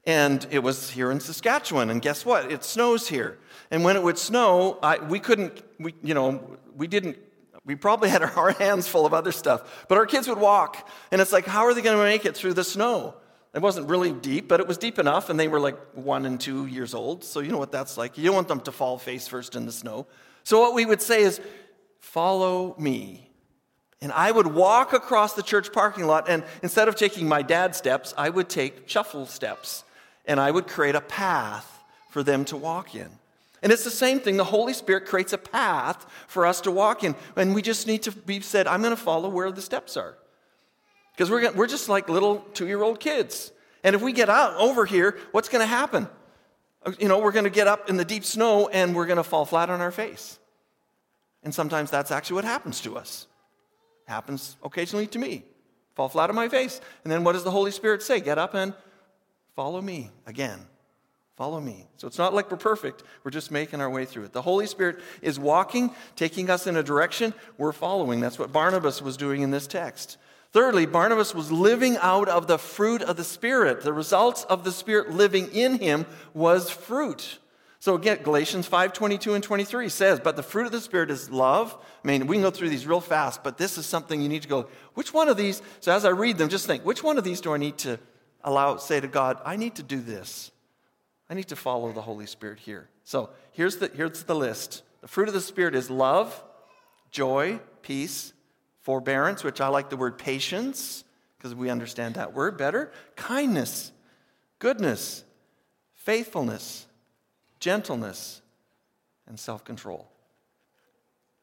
And 0.05 0.47
it 0.51 0.61
was 0.61 0.91
here 0.91 1.11
in 1.11 1.21
Saskatchewan, 1.21 1.91
and 1.91 2.03
guess 2.03 2.27
what? 2.27 2.51
It 2.51 2.65
snows 2.65 3.09
here. 3.09 3.39
And 3.71 3.85
when 3.85 3.97
it 3.97 4.03
would 4.03 4.19
snow, 4.19 4.79
I, 4.83 4.99
we 4.99 5.21
couldn't, 5.21 5.63
we, 5.79 5.95
you 6.03 6.15
know, 6.15 6.59
we 6.77 6.89
didn't, 6.89 7.19
we 7.65 7.77
probably 7.77 8.09
had 8.09 8.23
our 8.23 8.51
hands 8.59 8.89
full 8.89 9.07
of 9.07 9.15
other 9.15 9.33
stuff. 9.33 9.87
But 9.89 9.99
our 9.99 10.07
kids 10.07 10.27
would 10.27 10.39
walk, 10.39 10.89
and 11.11 11.21
it's 11.21 11.33
like, 11.33 11.47
how 11.47 11.65
are 11.67 11.75
they 11.75 11.83
going 11.83 11.97
to 11.97 12.03
make 12.03 12.27
it 12.27 12.37
through 12.37 12.55
the 12.55 12.65
snow? 12.65 13.15
It 13.55 13.61
wasn't 13.61 13.89
really 13.89 14.13
deep, 14.13 14.49
but 14.49 14.61
it 14.61 14.67
was 14.67 14.79
deep 14.79 14.99
enough, 14.99 15.29
and 15.29 15.39
they 15.39 15.47
were 15.47 15.61
like 15.61 15.79
one 15.95 16.25
and 16.25 16.41
two 16.41 16.67
years 16.67 16.95
old. 16.95 17.23
So 17.23 17.41
you 17.41 17.53
know 17.53 17.59
what 17.59 17.71
that's 17.71 17.99
like. 17.99 18.17
You 18.17 18.25
don't 18.25 18.35
want 18.35 18.49
them 18.49 18.61
to 18.61 18.73
fall 18.73 18.99
face 18.99 19.29
first 19.29 19.55
in 19.55 19.67
the 19.67 19.73
snow. 19.73 20.07
So 20.43 20.61
what 20.61 20.75
we 20.75 20.87
would 20.87 21.03
say 21.03 21.23
is, 21.23 21.41
follow 22.01 22.75
me. 22.79 23.31
And 24.01 24.11
I 24.11 24.33
would 24.33 24.49
walk 24.49 24.93
across 24.95 25.35
the 25.35 25.43
church 25.43 25.73
parking 25.73 26.07
lot, 26.07 26.29
and 26.29 26.45
instead 26.63 26.89
of 26.89 26.97
taking 26.97 27.29
my 27.29 27.43
dad's 27.43 27.79
steps, 27.79 28.13
I 28.19 28.31
would 28.31 28.49
take 28.49 28.89
shuffle 28.89 29.27
steps, 29.27 29.85
and 30.25 30.39
I 30.41 30.51
would 30.51 30.67
create 30.67 30.95
a 30.95 31.01
path 31.01 31.81
for 32.11 32.23
them 32.23 32.45
to 32.47 32.57
walk 32.57 32.95
in. 32.95 33.09
And 33.63 33.73
it's 33.73 33.85
the 33.85 33.91
same 33.91 34.19
thing. 34.19 34.37
The 34.37 34.45
Holy 34.45 34.73
Spirit 34.73 35.07
creates 35.07 35.33
a 35.33 35.39
path 35.39 36.05
for 36.27 36.47
us 36.47 36.61
to 36.63 36.71
walk 36.71 37.05
in, 37.05 37.15
and 37.37 37.55
we 37.55 37.63
just 37.63 37.87
need 37.87 38.03
to 38.03 38.13
be 38.13 38.41
said, 38.41 38.67
I'm 38.67 38.83
going 38.83 38.95
to 38.95 39.01
follow 39.01 39.29
where 39.29 39.53
the 39.53 39.63
steps 39.63 39.97
are. 39.97 40.17
Because 41.13 41.31
we're, 41.31 41.53
we're 41.53 41.67
just 41.67 41.89
like 41.89 42.09
little 42.09 42.39
two 42.55 42.67
year 42.67 42.83
old 42.83 42.99
kids. 42.99 43.53
And 43.85 43.95
if 43.95 44.03
we 44.03 44.13
get 44.13 44.29
out 44.29 44.57
over 44.57 44.85
here, 44.85 45.19
what's 45.33 45.49
going 45.49 45.61
to 45.61 45.67
happen? 45.67 46.09
You 46.99 47.09
know, 47.09 47.19
we're 47.19 47.33
going 47.33 47.45
to 47.45 47.51
get 47.51 47.69
up 47.69 47.89
in 47.89 47.97
the 47.97 48.05
deep 48.05 48.25
snow 48.25 48.69
and 48.69 48.95
we're 48.95 49.07
going 49.07 49.19
to 49.19 49.23
fall 49.23 49.45
flat 49.45 49.71
on 49.71 49.81
our 49.81 49.93
face. 49.93 50.39
And 51.45 51.55
sometimes 51.55 51.91
that's 51.91 52.11
actually 52.11 52.37
what 52.37 52.45
happens 52.45 52.81
to 52.83 52.97
us. 52.97 53.27
Happens 54.07 54.57
occasionally 54.65 55.07
to 55.09 55.19
me. 55.19 55.45
Fall 55.95 56.09
flat 56.09 56.31
on 56.31 56.37
my 56.37 56.49
face. 56.49 56.81
And 57.05 57.13
then 57.13 57.25
what 57.25 57.33
does 57.33 57.45
the 57.45 57.51
Holy 57.51 57.71
Spirit 57.71 58.03
say? 58.03 58.21
Get 58.21 58.39
up 58.39 58.55
and 58.55 58.75
follow 59.55 59.81
me 59.81 60.11
again. 60.27 60.59
Follow 61.37 61.61
me. 61.61 61.87
So 61.97 62.07
it's 62.07 62.19
not 62.19 62.35
like 62.35 62.51
we're 62.51 62.59
perfect. 62.59 63.03
We're 63.25 63.31
just 63.31 63.51
making 63.51 63.81
our 63.81 63.89
way 63.89 64.05
through 64.05 64.25
it. 64.25 64.33
The 64.33 64.43
Holy 64.43 64.67
Spirit 64.67 65.01
is 65.23 65.39
walking, 65.39 65.91
taking 66.15 66.51
us 66.51 66.67
in 66.67 66.77
a 66.77 66.83
direction. 66.83 67.33
We're 67.57 67.73
following. 67.73 68.21
That's 68.21 68.39
what 68.39 68.53
Barnabas 68.53 69.01
was 69.01 69.17
doing 69.17 69.43
in 69.43 69.51
this 69.51 69.67
text. 69.67 70.19
Thirdly, 70.53 70.85
Barnabas 70.85 71.35
was 71.35 71.51
living 71.51 71.97
out 71.97 72.29
of 72.29 72.47
the 72.47 72.59
fruit 72.59 73.01
of 73.01 73.17
the 73.17 73.25
Spirit. 73.25 73.81
The 73.81 73.95
results 73.95 74.45
of 74.45 74.65
the 74.65 74.73
Spirit 74.73 75.11
living 75.11 75.49
in 75.53 75.79
him 75.79 76.05
was 76.35 76.69
fruit. 76.69 77.39
So 77.81 77.95
again, 77.95 78.19
Galatians 78.23 78.67
5 78.67 78.93
22 78.93 79.33
and 79.33 79.43
23 79.43 79.89
says, 79.89 80.21
But 80.21 80.37
the 80.37 80.43
fruit 80.43 80.67
of 80.67 80.73
the 80.73 80.81
Spirit 80.83 81.11
is 81.11 81.31
love. 81.31 81.75
I 82.05 82.07
mean, 82.07 82.27
we 82.27 82.37
can 82.37 82.43
go 82.43 82.51
through 82.51 82.69
these 82.69 82.87
real 82.87 83.01
fast, 83.01 83.43
but 83.43 83.57
this 83.57 83.79
is 83.79 83.87
something 83.87 84.21
you 84.21 84.29
need 84.29 84.43
to 84.43 84.49
go, 84.49 84.69
which 84.93 85.15
one 85.15 85.29
of 85.29 85.39
these? 85.39 85.63
So 85.81 85.91
as 85.93 86.05
I 86.05 86.11
read 86.11 86.37
them, 86.37 86.51
just 86.51 86.67
think, 86.67 86.85
which 86.85 87.03
one 87.03 87.17
of 87.17 87.25
these 87.25 87.41
do 87.41 87.55
I 87.55 87.57
need 87.57 87.79
to 87.79 87.99
allow, 88.45 88.77
say 88.77 89.01
to 89.01 89.09
God, 89.09 89.41
I 89.45 89.57
need 89.57 89.77
to 89.77 89.83
do 89.83 90.01
this? 90.01 90.51
I 91.29 91.35
need 91.35 91.49
to 91.49 91.57
follow 91.57 91.93
the 91.93 92.03
Holy 92.03 92.27
Spirit 92.27 92.59
here. 92.59 92.89
So 93.05 93.31
here's 93.53 93.77
the, 93.77 93.89
here's 93.89 94.25
the 94.25 94.35
list. 94.35 94.83
The 95.01 95.09
fruit 95.09 95.29
of 95.29 95.35
the 95.35 95.41
Spirit 95.41 95.75
is 95.75 95.91
love, 95.91 96.43
joy, 97.11 97.61
peace, 97.83 98.33
forbearance, 98.81 99.43
which 99.43 99.61
I 99.61 99.69
like 99.69 99.91
the 99.91 99.97
word 99.97 100.19
patience 100.19 101.05
because 101.37 101.55
we 101.55 101.71
understand 101.71 102.15
that 102.15 102.35
word 102.35 102.57
better, 102.57 102.93
kindness, 103.17 103.93
goodness, 104.59 105.25
faithfulness, 105.95 106.87
gentleness, 107.59 108.43
and 109.27 109.39
self 109.39 109.65
control. 109.65 110.09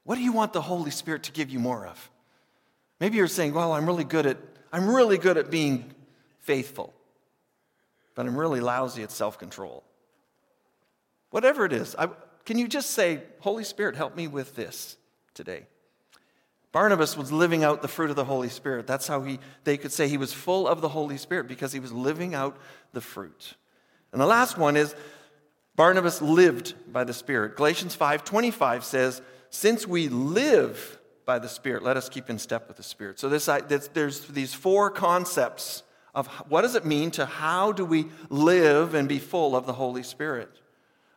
What 0.03 0.15
do 0.15 0.21
you 0.21 0.31
want 0.31 0.53
the 0.53 0.61
Holy 0.61 0.91
Spirit 0.91 1.23
to 1.23 1.31
give 1.31 1.49
you 1.49 1.59
more 1.59 1.85
of? 1.85 2.09
Maybe 2.99 3.17
you're 3.17 3.27
saying, 3.27 3.53
well, 3.53 3.73
I'm 3.73 3.85
really 3.85 4.03
good 4.03 4.25
at, 4.25 4.37
I'm 4.71 4.89
really 4.89 5.17
good 5.17 5.37
at 5.37 5.51
being 5.51 5.93
faithful, 6.49 6.95
but 8.15 8.25
I'm 8.25 8.35
really 8.35 8.59
lousy 8.59 9.03
at 9.03 9.11
self 9.11 9.37
control. 9.37 9.83
Whatever 11.29 11.63
it 11.63 11.71
is, 11.71 11.95
I, 11.95 12.09
can 12.43 12.57
you 12.57 12.67
just 12.67 12.89
say, 12.89 13.21
Holy 13.41 13.63
Spirit, 13.63 13.95
help 13.95 14.15
me 14.15 14.27
with 14.27 14.55
this 14.55 14.97
today? 15.35 15.67
Barnabas 16.71 17.15
was 17.15 17.31
living 17.31 17.63
out 17.63 17.83
the 17.83 17.87
fruit 17.87 18.09
of 18.09 18.15
the 18.15 18.25
Holy 18.25 18.49
Spirit. 18.49 18.87
That's 18.87 19.07
how 19.07 19.21
he, 19.21 19.37
they 19.63 19.77
could 19.77 19.91
say 19.91 20.07
he 20.07 20.17
was 20.17 20.33
full 20.33 20.67
of 20.67 20.81
the 20.81 20.89
Holy 20.89 21.17
Spirit 21.17 21.47
because 21.47 21.71
he 21.71 21.79
was 21.79 21.91
living 21.91 22.33
out 22.33 22.57
the 22.93 23.01
fruit. 23.01 23.53
And 24.11 24.19
the 24.19 24.25
last 24.25 24.57
one 24.57 24.75
is 24.75 24.95
Barnabas 25.75 26.19
lived 26.19 26.73
by 26.91 27.03
the 27.03 27.13
Spirit. 27.13 27.57
Galatians 27.57 27.95
5:25 27.95 28.83
says, 28.83 29.21
"Since 29.51 29.85
we 29.85 30.09
live 30.09 30.97
by 31.27 31.37
the 31.37 31.47
Spirit, 31.47 31.83
let 31.83 31.95
us 31.95 32.09
keep 32.09 32.27
in 32.27 32.39
step 32.39 32.67
with 32.67 32.77
the 32.77 32.83
Spirit." 32.83 33.19
So 33.19 33.29
this, 33.29 33.45
there's 33.93 34.21
these 34.21 34.55
four 34.55 34.89
concepts 34.89 35.83
of 36.15 36.27
what 36.49 36.61
does 36.61 36.75
it 36.75 36.85
mean 36.85 37.11
to 37.11 37.25
how 37.25 37.71
do 37.71 37.85
we 37.85 38.07
live 38.29 38.93
and 38.93 39.07
be 39.07 39.19
full 39.19 39.55
of 39.55 39.65
the 39.65 39.73
Holy 39.73 40.03
Spirit. 40.03 40.49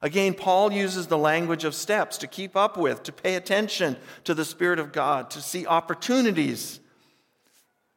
Again, 0.02 0.34
Paul 0.34 0.72
uses 0.72 1.06
the 1.06 1.18
language 1.18 1.64
of 1.64 1.74
steps 1.74 2.18
to 2.18 2.26
keep 2.26 2.56
up 2.56 2.76
with, 2.76 3.04
to 3.04 3.12
pay 3.12 3.36
attention 3.36 3.96
to 4.24 4.34
the 4.34 4.44
Spirit 4.44 4.80
of 4.80 4.92
God, 4.92 5.30
to 5.30 5.40
see 5.40 5.66
opportunities 5.66 6.80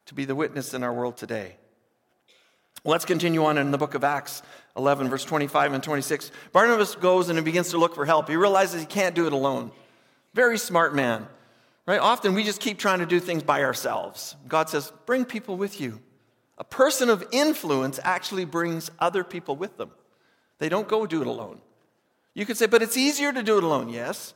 to 0.06 0.14
be 0.14 0.24
the 0.24 0.36
witness 0.36 0.72
in 0.72 0.84
our 0.84 0.92
world 0.92 1.16
today. 1.16 1.56
Let's 2.84 3.04
continue 3.04 3.44
on 3.44 3.58
in 3.58 3.72
the 3.72 3.78
book 3.78 3.94
of 3.94 4.04
Acts 4.04 4.42
11, 4.76 5.08
verse 5.08 5.24
25 5.24 5.72
and 5.72 5.82
26. 5.82 6.30
Barnabas 6.52 6.94
goes 6.94 7.28
and 7.28 7.36
he 7.36 7.44
begins 7.44 7.70
to 7.70 7.78
look 7.78 7.96
for 7.96 8.06
help. 8.06 8.28
He 8.28 8.36
realizes 8.36 8.80
he 8.80 8.86
can't 8.86 9.16
do 9.16 9.26
it 9.26 9.32
alone. 9.32 9.72
Very 10.34 10.58
smart 10.58 10.94
man, 10.94 11.26
right? 11.86 11.98
Often 11.98 12.34
we 12.34 12.44
just 12.44 12.60
keep 12.60 12.78
trying 12.78 13.00
to 13.00 13.06
do 13.06 13.18
things 13.18 13.42
by 13.42 13.64
ourselves. 13.64 14.36
God 14.46 14.68
says, 14.68 14.92
bring 15.06 15.24
people 15.24 15.56
with 15.56 15.80
you. 15.80 16.00
A 16.58 16.64
person 16.64 17.10
of 17.10 17.24
influence 17.32 18.00
actually 18.02 18.44
brings 18.44 18.90
other 18.98 19.24
people 19.24 19.56
with 19.56 19.76
them. 19.76 19.90
They 20.58 20.68
don't 20.68 20.88
go 20.88 21.06
do 21.06 21.20
it 21.20 21.26
alone. 21.26 21.60
You 22.34 22.46
could 22.46 22.56
say, 22.56 22.66
but 22.66 22.82
it's 22.82 22.96
easier 22.96 23.32
to 23.32 23.42
do 23.42 23.58
it 23.58 23.64
alone. 23.64 23.88
Yes. 23.88 24.34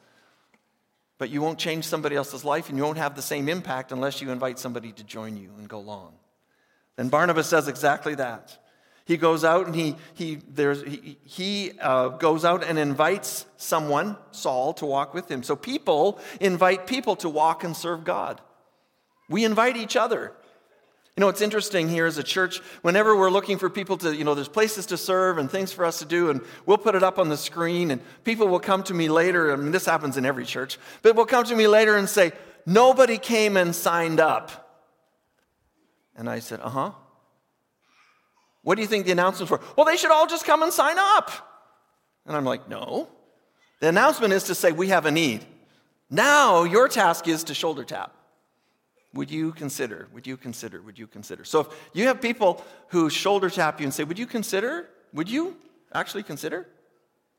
But 1.18 1.30
you 1.30 1.42
won't 1.42 1.58
change 1.58 1.84
somebody 1.84 2.16
else's 2.16 2.44
life 2.44 2.68
and 2.68 2.78
you 2.78 2.84
won't 2.84 2.98
have 2.98 3.14
the 3.14 3.22
same 3.22 3.48
impact 3.48 3.92
unless 3.92 4.20
you 4.22 4.30
invite 4.30 4.58
somebody 4.58 4.92
to 4.92 5.04
join 5.04 5.36
you 5.36 5.50
and 5.58 5.68
go 5.68 5.78
along. 5.78 6.14
Then 6.96 7.08
Barnabas 7.08 7.50
does 7.50 7.68
exactly 7.68 8.14
that. 8.16 8.58
He 9.04 9.16
goes 9.16 9.44
out 9.44 9.66
and 9.66 9.74
he, 9.74 9.96
he, 10.14 10.38
there's, 10.48 10.82
he, 10.82 11.18
he 11.24 11.72
uh, 11.80 12.08
goes 12.08 12.44
out 12.44 12.62
and 12.62 12.78
invites 12.78 13.44
someone, 13.56 14.16
Saul, 14.30 14.72
to 14.74 14.86
walk 14.86 15.14
with 15.14 15.30
him. 15.30 15.42
So 15.42 15.56
people 15.56 16.20
invite 16.40 16.86
people 16.86 17.16
to 17.16 17.28
walk 17.28 17.64
and 17.64 17.76
serve 17.76 18.04
God. 18.04 18.40
We 19.28 19.44
invite 19.44 19.76
each 19.76 19.96
other. 19.96 20.32
You 21.20 21.26
know, 21.26 21.28
it's 21.28 21.42
interesting 21.42 21.86
here 21.86 22.06
as 22.06 22.16
a 22.16 22.22
church, 22.22 22.60
whenever 22.80 23.14
we're 23.14 23.28
looking 23.28 23.58
for 23.58 23.68
people 23.68 23.98
to, 23.98 24.16
you 24.16 24.24
know, 24.24 24.34
there's 24.34 24.48
places 24.48 24.86
to 24.86 24.96
serve 24.96 25.36
and 25.36 25.50
things 25.50 25.70
for 25.70 25.84
us 25.84 25.98
to 25.98 26.06
do, 26.06 26.30
and 26.30 26.40
we'll 26.64 26.78
put 26.78 26.94
it 26.94 27.02
up 27.02 27.18
on 27.18 27.28
the 27.28 27.36
screen, 27.36 27.90
and 27.90 28.00
people 28.24 28.48
will 28.48 28.58
come 28.58 28.82
to 28.84 28.94
me 28.94 29.10
later. 29.10 29.52
I 29.52 29.56
mean, 29.56 29.70
this 29.70 29.84
happens 29.84 30.16
in 30.16 30.24
every 30.24 30.46
church, 30.46 30.78
but 31.02 31.14
will 31.14 31.26
come 31.26 31.44
to 31.44 31.54
me 31.54 31.68
later 31.68 31.98
and 31.98 32.08
say, 32.08 32.32
Nobody 32.64 33.18
came 33.18 33.58
and 33.58 33.74
signed 33.74 34.18
up. 34.18 34.80
And 36.16 36.26
I 36.26 36.38
said, 36.38 36.60
Uh 36.62 36.70
huh. 36.70 36.92
What 38.62 38.76
do 38.76 38.80
you 38.80 38.88
think 38.88 39.04
the 39.04 39.12
announcements 39.12 39.50
were? 39.50 39.60
Well, 39.76 39.84
they 39.84 39.98
should 39.98 40.12
all 40.12 40.26
just 40.26 40.46
come 40.46 40.62
and 40.62 40.72
sign 40.72 40.96
up. 40.98 41.30
And 42.24 42.34
I'm 42.34 42.46
like, 42.46 42.66
no. 42.66 43.10
The 43.80 43.88
announcement 43.88 44.32
is 44.32 44.44
to 44.44 44.54
say, 44.54 44.72
we 44.72 44.88
have 44.88 45.04
a 45.04 45.10
need. 45.10 45.44
Now 46.08 46.64
your 46.64 46.88
task 46.88 47.28
is 47.28 47.44
to 47.44 47.54
shoulder 47.54 47.84
tap. 47.84 48.14
Would 49.12 49.30
you 49.30 49.52
consider? 49.52 50.08
Would 50.12 50.26
you 50.26 50.36
consider? 50.36 50.80
Would 50.82 50.98
you 50.98 51.06
consider? 51.06 51.44
So 51.44 51.60
if 51.60 51.68
you 51.92 52.06
have 52.06 52.20
people 52.20 52.64
who 52.88 53.10
shoulder 53.10 53.50
tap 53.50 53.80
you 53.80 53.84
and 53.84 53.94
say, 53.94 54.04
Would 54.04 54.18
you 54.18 54.26
consider? 54.26 54.88
Would 55.12 55.28
you 55.28 55.56
actually 55.92 56.22
consider? 56.22 56.66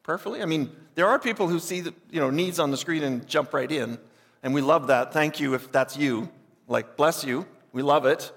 Prayerfully? 0.04 0.42
I 0.42 0.46
mean, 0.46 0.76
there 0.96 1.08
are 1.08 1.20
people 1.20 1.48
who 1.48 1.60
see 1.60 1.82
the, 1.82 1.94
you 2.10 2.20
know, 2.20 2.30
needs 2.30 2.60
on 2.60 2.72
the 2.72 2.78
screen 2.78 3.04
and 3.04 3.26
jump 3.28 3.54
right 3.54 3.72
in, 3.72 3.98
and 4.44 4.54
we 4.54 4.62
love 4.62 4.88
that. 4.88 5.14
Thank 5.14 5.40
you 5.40 5.54
if 5.54 5.72
that's 5.72 5.96
you. 5.96 6.30
Like, 6.68 6.98
bless 6.98 7.24
you. 7.24 7.46
We 7.72 7.82
love 7.82 8.06
it. 8.06 8.32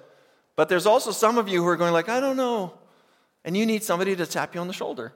But 0.56 0.68
there's 0.68 0.86
also 0.86 1.10
some 1.10 1.38
of 1.38 1.48
you 1.48 1.62
who 1.62 1.68
are 1.68 1.76
going 1.76 1.92
like, 1.92 2.08
I 2.08 2.20
don't 2.20 2.36
know. 2.36 2.74
And 3.44 3.56
you 3.56 3.66
need 3.66 3.82
somebody 3.82 4.14
to 4.16 4.26
tap 4.26 4.54
you 4.54 4.60
on 4.60 4.68
the 4.68 4.72
shoulder. 4.72 5.12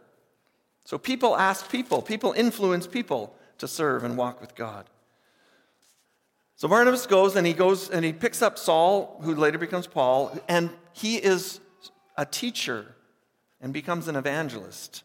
So 0.84 0.98
people 0.98 1.36
ask 1.36 1.70
people, 1.70 2.02
people 2.02 2.32
influence 2.32 2.86
people 2.86 3.34
to 3.58 3.68
serve 3.68 4.04
and 4.04 4.16
walk 4.16 4.40
with 4.40 4.54
God. 4.54 4.88
So 6.58 6.66
Barnabas 6.66 7.06
goes 7.06 7.36
and 7.36 7.46
he 7.46 7.52
goes 7.52 7.88
and 7.88 8.04
he 8.04 8.12
picks 8.12 8.42
up 8.42 8.58
Saul, 8.58 9.20
who 9.22 9.36
later 9.36 9.58
becomes 9.58 9.86
Paul, 9.86 10.36
and 10.48 10.70
he 10.92 11.14
is 11.16 11.60
a 12.16 12.26
teacher 12.26 12.96
and 13.60 13.72
becomes 13.72 14.08
an 14.08 14.16
evangelist. 14.16 15.04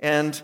And 0.00 0.40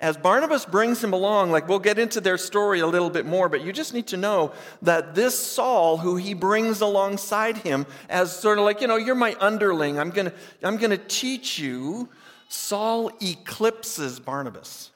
as 0.00 0.16
Barnabas 0.16 0.64
brings 0.64 1.04
him 1.04 1.12
along, 1.12 1.50
like 1.50 1.68
we'll 1.68 1.78
get 1.78 1.98
into 1.98 2.22
their 2.22 2.38
story 2.38 2.80
a 2.80 2.86
little 2.86 3.10
bit 3.10 3.26
more, 3.26 3.50
but 3.50 3.60
you 3.60 3.70
just 3.70 3.92
need 3.92 4.06
to 4.06 4.16
know 4.16 4.52
that 4.80 5.14
this 5.14 5.38
Saul, 5.38 5.98
who 5.98 6.16
he 6.16 6.32
brings 6.32 6.80
alongside 6.80 7.58
him 7.58 7.84
as 8.08 8.34
sort 8.34 8.56
of 8.56 8.64
like, 8.64 8.80
you 8.80 8.86
know, 8.86 8.96
you're 8.96 9.14
my 9.14 9.36
underling, 9.40 9.98
I'm 9.98 10.08
gonna, 10.08 10.32
I'm 10.62 10.78
gonna 10.78 10.96
teach 10.96 11.58
you, 11.58 12.08
Saul 12.48 13.10
eclipses 13.20 14.20
Barnabas. 14.20 14.90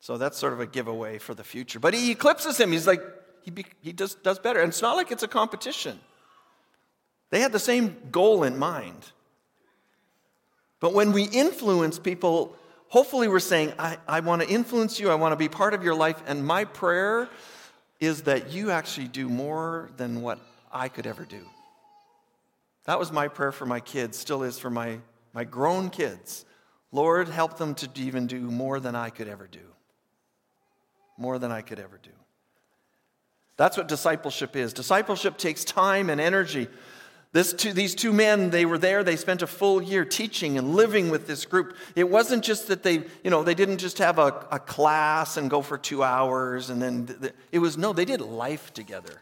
So 0.00 0.18
that's 0.18 0.36
sort 0.36 0.52
of 0.52 0.60
a 0.60 0.66
giveaway 0.66 1.16
for 1.16 1.32
the 1.32 1.44
future. 1.44 1.80
But 1.80 1.94
he 1.94 2.10
eclipses 2.10 2.60
him. 2.60 2.72
He's 2.72 2.86
like, 2.86 3.00
he, 3.42 3.50
be, 3.50 3.66
he 3.82 3.92
does, 3.92 4.14
does 4.14 4.38
better. 4.38 4.60
And 4.60 4.70
it's 4.70 4.82
not 4.82 4.96
like 4.96 5.10
it's 5.10 5.22
a 5.22 5.28
competition. 5.28 5.98
They 7.30 7.40
had 7.40 7.52
the 7.52 7.58
same 7.58 7.96
goal 8.10 8.44
in 8.44 8.58
mind. 8.58 9.12
But 10.80 10.92
when 10.92 11.12
we 11.12 11.24
influence 11.24 11.98
people, 11.98 12.56
hopefully 12.88 13.28
we're 13.28 13.40
saying, 13.40 13.72
I, 13.78 13.98
I 14.06 14.20
want 14.20 14.42
to 14.42 14.48
influence 14.48 14.98
you, 14.98 15.10
I 15.10 15.14
want 15.14 15.32
to 15.32 15.36
be 15.36 15.48
part 15.48 15.74
of 15.74 15.82
your 15.82 15.94
life, 15.94 16.20
and 16.26 16.44
my 16.44 16.64
prayer 16.64 17.28
is 18.00 18.22
that 18.22 18.52
you 18.52 18.70
actually 18.70 19.08
do 19.08 19.28
more 19.28 19.90
than 19.96 20.22
what 20.22 20.40
I 20.72 20.88
could 20.88 21.06
ever 21.06 21.24
do. 21.24 21.46
That 22.84 22.98
was 22.98 23.12
my 23.12 23.28
prayer 23.28 23.52
for 23.52 23.64
my 23.64 23.78
kids, 23.80 24.18
still 24.18 24.42
is 24.42 24.58
for 24.58 24.70
my, 24.70 24.98
my 25.32 25.44
grown 25.44 25.88
kids. 25.88 26.44
Lord, 26.90 27.28
help 27.28 27.56
them 27.58 27.74
to 27.76 27.88
even 27.96 28.26
do 28.26 28.40
more 28.40 28.80
than 28.80 28.94
I 28.94 29.10
could 29.10 29.28
ever 29.28 29.46
do. 29.46 29.60
More 31.16 31.38
than 31.38 31.52
I 31.52 31.62
could 31.62 31.78
ever 31.78 31.98
do. 32.02 32.10
That's 33.56 33.76
what 33.76 33.88
discipleship 33.88 34.56
is. 34.56 34.72
Discipleship 34.72 35.36
takes 35.36 35.64
time 35.64 36.10
and 36.10 36.20
energy. 36.20 36.68
Two, 37.34 37.72
these 37.72 37.94
two 37.94 38.12
men, 38.12 38.50
they 38.50 38.66
were 38.66 38.76
there, 38.76 39.02
they 39.02 39.16
spent 39.16 39.40
a 39.40 39.46
full 39.46 39.82
year 39.82 40.04
teaching 40.04 40.58
and 40.58 40.74
living 40.74 41.08
with 41.08 41.26
this 41.26 41.46
group. 41.46 41.76
It 41.96 42.10
wasn't 42.10 42.44
just 42.44 42.68
that 42.68 42.82
they, 42.82 43.04
you 43.24 43.30
know, 43.30 43.42
they 43.42 43.54
didn't 43.54 43.78
just 43.78 43.98
have 43.98 44.18
a, 44.18 44.46
a 44.50 44.58
class 44.58 45.38
and 45.38 45.48
go 45.48 45.62
for 45.62 45.78
two 45.78 46.02
hours 46.02 46.68
and 46.68 46.80
then, 46.82 47.06
the, 47.06 47.32
it 47.50 47.58
was, 47.58 47.78
no, 47.78 47.94
they 47.94 48.04
did 48.04 48.20
life 48.20 48.74
together. 48.74 49.20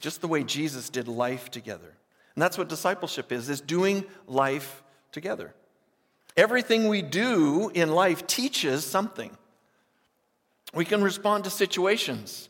Just 0.00 0.22
the 0.22 0.28
way 0.28 0.44
Jesus 0.44 0.88
did 0.88 1.08
life 1.08 1.50
together. 1.50 1.94
And 2.34 2.42
that's 2.42 2.56
what 2.56 2.68
discipleship 2.68 3.32
is, 3.32 3.50
is 3.50 3.60
doing 3.60 4.04
life 4.26 4.82
together. 5.12 5.52
Everything 6.36 6.88
we 6.88 7.02
do 7.02 7.70
in 7.74 7.90
life 7.90 8.26
teaches 8.26 8.84
something. 8.84 9.36
We 10.72 10.84
can 10.84 11.02
respond 11.02 11.44
to 11.44 11.50
situations. 11.50 12.49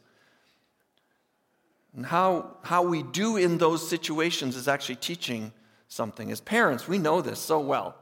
And 1.97 2.07
how, 2.07 2.57
how 2.63 2.83
we 2.83 3.03
do 3.03 3.37
in 3.37 3.59
those 3.59 3.89
situations 3.89 4.57
is 4.57 4.69
actually 4.69 4.97
teaching 4.97 5.53
something. 5.89 6.31
As 6.31 6.41
parents, 6.41 6.87
we 6.87 6.99
know 6.99 7.21
this 7.21 7.39
so 7.39 7.59
well. 7.59 7.97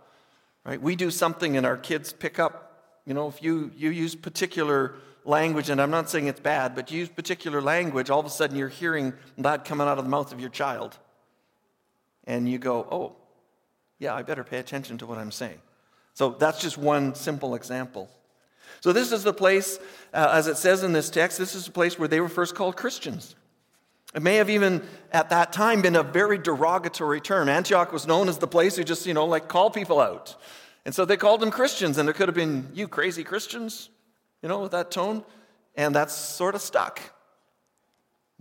Right? 0.65 0.81
We 0.81 0.97
do 0.97 1.11
something 1.11 1.57
and 1.57 1.65
our 1.65 1.77
kids 1.77 2.13
pick 2.13 2.39
up, 2.39 3.01
you 3.07 3.15
know, 3.15 3.29
if 3.29 3.43
you, 3.43 3.73
you 3.77 3.91
use 3.91 4.15
particular 4.15 4.97
language, 5.25 5.71
and 5.71 5.81
I'm 5.81 5.91
not 5.91 6.11
saying 6.11 6.27
it's 6.27 6.41
bad, 6.41 6.75
but 6.75 6.91
you 6.91 7.01
use 7.01 7.09
particular 7.09 7.63
language, 7.63 8.11
all 8.11 8.21
of 8.21 8.27
a 8.27 8.31
sudden 8.31 8.57
you're 8.57 8.69
hearing 8.69 9.15
that 9.39 9.65
coming 9.65 9.87
out 9.87 9.99
of 9.99 10.05
the 10.05 10.11
mouth 10.11 10.33
of 10.33 10.41
your 10.41 10.51
child. 10.51 10.97
And 12.25 12.49
you 12.49 12.59
go, 12.59 12.87
oh, 12.91 13.17
yeah, 13.99 14.15
I 14.15 14.23
better 14.23 14.45
pay 14.45 14.59
attention 14.59 14.99
to 14.99 15.07
what 15.07 15.19
I'm 15.19 15.33
saying. 15.33 15.61
So 16.13 16.31
that's 16.31 16.61
just 16.61 16.77
one 16.77 17.15
simple 17.15 17.55
example. 17.55 18.11
So, 18.81 18.93
this 18.93 19.13
is 19.13 19.25
the 19.25 19.33
place, 19.33 19.79
uh, 20.13 20.31
as 20.33 20.47
it 20.47 20.57
says 20.57 20.83
in 20.83 20.93
this 20.93 21.11
text, 21.11 21.39
this 21.39 21.55
is 21.55 21.65
the 21.65 21.73
place 21.73 21.99
where 21.99 22.07
they 22.07 22.21
were 22.21 22.29
first 22.29 22.55
called 22.55 22.77
Christians. 22.77 23.35
It 24.19 24.23
may 24.23 24.35
have 24.39 24.51
even 24.51 24.83
at 25.13 25.31
that 25.31 25.53
time 25.53 25.81
been 25.81 25.95
a 25.95 26.03
very 26.03 26.39
derogatory 26.39 27.21
term. 27.21 27.49
Antioch 27.49 27.93
was 27.93 28.05
known 28.05 28.29
as 28.29 28.39
the 28.39 28.49
place 28.49 28.75
who 28.75 28.83
just, 28.83 29.07
you 29.07 29.15
know, 29.15 29.27
like 29.27 29.47
call 29.47 29.71
people 29.71 30.01
out. 30.01 30.35
And 30.85 30.93
so 30.93 31.05
they 31.05 31.17
called 31.17 31.39
them 31.39 31.53
Christians, 31.53 31.99
and 31.99 32.09
it 32.09 32.17
could 32.17 32.27
have 32.27 32.35
been, 32.35 32.69
you 32.75 32.89
crazy 32.89 33.23
Christians, 33.23 33.91
you 34.43 34.49
know, 34.49 34.59
with 34.59 34.73
that 34.73 34.91
tone. 34.91 35.23
And 35.77 35.95
that's 35.95 36.17
sort 36.17 36.57
of 36.57 36.63
stuck. 36.63 37.01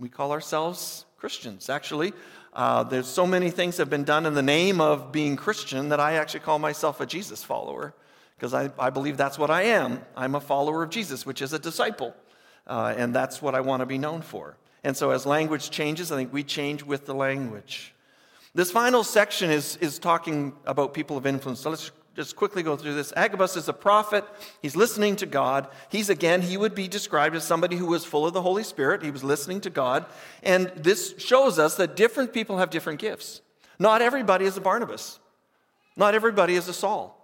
We 0.00 0.08
call 0.08 0.32
ourselves 0.32 1.04
Christians. 1.16 1.68
Actually, 1.70 2.12
uh, 2.54 2.82
there's 2.82 3.06
so 3.06 3.24
many 3.24 3.48
things 3.48 3.76
have 3.76 3.88
been 3.88 4.02
done 4.02 4.26
in 4.26 4.34
the 4.34 4.42
name 4.42 4.80
of 4.80 5.12
being 5.12 5.36
Christian 5.36 5.90
that 5.90 6.00
I 6.00 6.14
actually 6.14 6.40
call 6.40 6.58
myself 6.58 7.00
a 7.00 7.06
Jesus 7.06 7.44
follower 7.44 7.94
because 8.36 8.52
I, 8.52 8.72
I 8.80 8.90
believe 8.90 9.16
that's 9.16 9.38
what 9.38 9.48
I 9.48 9.62
am. 9.62 10.00
I'm 10.16 10.34
a 10.34 10.40
follower 10.40 10.82
of 10.82 10.90
Jesus, 10.90 11.24
which 11.24 11.40
is 11.40 11.52
a 11.52 11.58
disciple. 11.60 12.16
Uh, 12.66 12.92
and 12.96 13.14
that's 13.14 13.40
what 13.40 13.54
I 13.54 13.60
want 13.60 13.78
to 13.82 13.86
be 13.86 13.96
known 13.96 14.22
for. 14.22 14.56
And 14.84 14.96
so, 14.96 15.10
as 15.10 15.26
language 15.26 15.70
changes, 15.70 16.12
I 16.12 16.16
think 16.16 16.32
we 16.32 16.42
change 16.42 16.82
with 16.82 17.06
the 17.06 17.14
language. 17.14 17.94
This 18.54 18.70
final 18.70 19.04
section 19.04 19.50
is, 19.50 19.76
is 19.76 19.98
talking 19.98 20.52
about 20.64 20.94
people 20.94 21.16
of 21.16 21.26
influence. 21.26 21.60
So 21.60 21.70
let's 21.70 21.90
just 22.16 22.34
quickly 22.34 22.64
go 22.64 22.76
through 22.76 22.94
this. 22.94 23.12
Agabus 23.14 23.56
is 23.56 23.68
a 23.68 23.72
prophet. 23.72 24.24
He's 24.60 24.74
listening 24.74 25.14
to 25.16 25.26
God. 25.26 25.68
He's, 25.90 26.10
again, 26.10 26.42
he 26.42 26.56
would 26.56 26.74
be 26.74 26.88
described 26.88 27.36
as 27.36 27.44
somebody 27.44 27.76
who 27.76 27.86
was 27.86 28.04
full 28.04 28.26
of 28.26 28.32
the 28.32 28.42
Holy 28.42 28.64
Spirit. 28.64 29.04
He 29.04 29.12
was 29.12 29.22
listening 29.22 29.60
to 29.60 29.70
God. 29.70 30.06
And 30.42 30.72
this 30.74 31.14
shows 31.18 31.60
us 31.60 31.76
that 31.76 31.94
different 31.94 32.32
people 32.32 32.58
have 32.58 32.70
different 32.70 32.98
gifts. 32.98 33.42
Not 33.78 34.02
everybody 34.02 34.44
is 34.44 34.56
a 34.56 34.60
Barnabas, 34.60 35.20
not 35.96 36.16
everybody 36.16 36.56
is 36.56 36.66
a 36.66 36.72
Saul, 36.72 37.16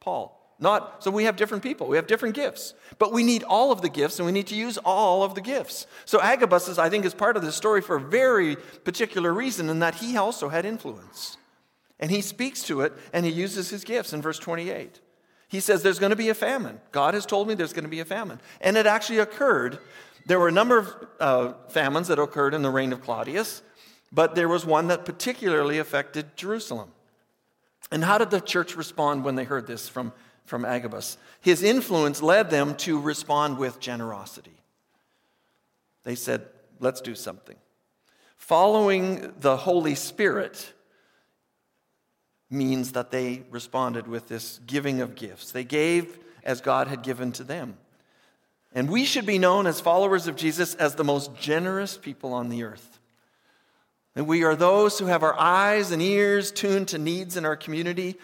Paul. 0.00 0.43
Not, 0.64 1.04
so 1.04 1.10
we 1.10 1.24
have 1.24 1.36
different 1.36 1.62
people, 1.62 1.88
we 1.88 1.96
have 1.96 2.06
different 2.06 2.34
gifts. 2.34 2.72
But 2.98 3.12
we 3.12 3.22
need 3.22 3.42
all 3.42 3.70
of 3.70 3.82
the 3.82 3.90
gifts 3.90 4.18
and 4.18 4.24
we 4.24 4.32
need 4.32 4.46
to 4.46 4.54
use 4.54 4.78
all 4.78 5.22
of 5.22 5.34
the 5.34 5.42
gifts. 5.42 5.86
So 6.06 6.22
Agabus 6.22 6.68
is, 6.68 6.78
I 6.78 6.88
think, 6.88 7.04
is 7.04 7.12
part 7.12 7.36
of 7.36 7.42
this 7.42 7.54
story 7.54 7.82
for 7.82 7.96
a 7.96 8.00
very 8.00 8.56
particular 8.82 9.30
reason 9.30 9.68
in 9.68 9.80
that 9.80 9.96
he 9.96 10.16
also 10.16 10.48
had 10.48 10.64
influence. 10.64 11.36
And 12.00 12.10
he 12.10 12.22
speaks 12.22 12.62
to 12.62 12.80
it 12.80 12.94
and 13.12 13.26
he 13.26 13.30
uses 13.30 13.68
his 13.68 13.84
gifts 13.84 14.14
in 14.14 14.22
verse 14.22 14.38
28. 14.38 15.00
He 15.48 15.60
says, 15.60 15.82
There's 15.82 15.98
going 15.98 16.10
to 16.10 16.16
be 16.16 16.30
a 16.30 16.34
famine. 16.34 16.80
God 16.92 17.12
has 17.12 17.26
told 17.26 17.46
me 17.46 17.52
there's 17.52 17.74
going 17.74 17.84
to 17.84 17.90
be 17.90 18.00
a 18.00 18.06
famine. 18.06 18.40
And 18.62 18.78
it 18.78 18.86
actually 18.86 19.18
occurred. 19.18 19.80
There 20.24 20.40
were 20.40 20.48
a 20.48 20.52
number 20.52 20.78
of 20.78 20.96
uh, 21.20 21.52
famines 21.68 22.08
that 22.08 22.18
occurred 22.18 22.54
in 22.54 22.62
the 22.62 22.70
reign 22.70 22.94
of 22.94 23.02
Claudius, 23.02 23.60
but 24.10 24.34
there 24.34 24.48
was 24.48 24.64
one 24.64 24.86
that 24.86 25.04
particularly 25.04 25.76
affected 25.76 26.34
Jerusalem. 26.36 26.92
And 27.90 28.02
how 28.02 28.16
did 28.16 28.30
the 28.30 28.40
church 28.40 28.76
respond 28.76 29.24
when 29.24 29.34
they 29.34 29.44
heard 29.44 29.66
this 29.66 29.90
from 29.90 30.14
from 30.44 30.64
Agabus. 30.64 31.16
His 31.40 31.62
influence 31.62 32.22
led 32.22 32.50
them 32.50 32.74
to 32.76 33.00
respond 33.00 33.58
with 33.58 33.80
generosity. 33.80 34.58
They 36.04 36.14
said, 36.14 36.46
Let's 36.80 37.00
do 37.00 37.14
something. 37.14 37.56
Following 38.36 39.32
the 39.40 39.56
Holy 39.56 39.94
Spirit 39.94 40.72
means 42.50 42.92
that 42.92 43.10
they 43.10 43.42
responded 43.50 44.06
with 44.06 44.28
this 44.28 44.60
giving 44.66 45.00
of 45.00 45.14
gifts. 45.14 45.50
They 45.52 45.64
gave 45.64 46.18
as 46.42 46.60
God 46.60 46.88
had 46.88 47.02
given 47.02 47.32
to 47.32 47.44
them. 47.44 47.78
And 48.74 48.90
we 48.90 49.04
should 49.04 49.24
be 49.24 49.38
known 49.38 49.66
as 49.66 49.80
followers 49.80 50.26
of 50.26 50.36
Jesus 50.36 50.74
as 50.74 50.94
the 50.94 51.04
most 51.04 51.34
generous 51.36 51.96
people 51.96 52.34
on 52.34 52.48
the 52.48 52.64
earth. 52.64 52.98
And 54.16 54.26
we 54.26 54.44
are 54.44 54.56
those 54.56 54.98
who 54.98 55.06
have 55.06 55.22
our 55.22 55.38
eyes 55.38 55.90
and 55.90 56.02
ears 56.02 56.52
tuned 56.52 56.88
to 56.88 56.98
needs 56.98 57.36
in 57.36 57.44
our 57.44 57.56
community 57.56 58.16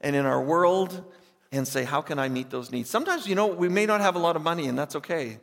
and 0.00 0.16
in 0.16 0.26
our 0.26 0.42
world 0.42 1.04
and 1.52 1.66
say, 1.66 1.84
How 1.84 2.00
can 2.00 2.18
I 2.18 2.28
meet 2.28 2.50
those 2.50 2.70
needs? 2.70 2.90
Sometimes, 2.90 3.26
you 3.26 3.34
know, 3.34 3.46
we 3.46 3.68
may 3.68 3.86
not 3.86 4.00
have 4.00 4.16
a 4.16 4.18
lot 4.18 4.36
of 4.36 4.42
money, 4.42 4.66
and 4.66 4.78
that's 4.78 4.96
okay. 4.96 5.38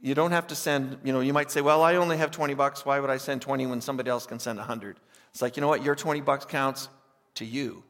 You 0.00 0.14
don't 0.14 0.32
have 0.32 0.46
to 0.48 0.54
send, 0.54 0.98
you 1.04 1.12
know, 1.12 1.20
you 1.20 1.32
might 1.32 1.50
say, 1.50 1.60
Well, 1.60 1.82
I 1.82 1.96
only 1.96 2.16
have 2.16 2.30
20 2.30 2.54
bucks. 2.54 2.84
Why 2.84 3.00
would 3.00 3.10
I 3.10 3.16
send 3.16 3.42
20 3.42 3.66
when 3.66 3.80
somebody 3.80 4.10
else 4.10 4.26
can 4.26 4.38
send 4.38 4.58
100? 4.58 4.98
It's 5.30 5.42
like, 5.42 5.56
you 5.56 5.60
know 5.60 5.68
what? 5.68 5.82
Your 5.82 5.94
20 5.94 6.20
bucks 6.20 6.44
counts 6.44 6.88
to 7.34 7.44
you 7.44 7.82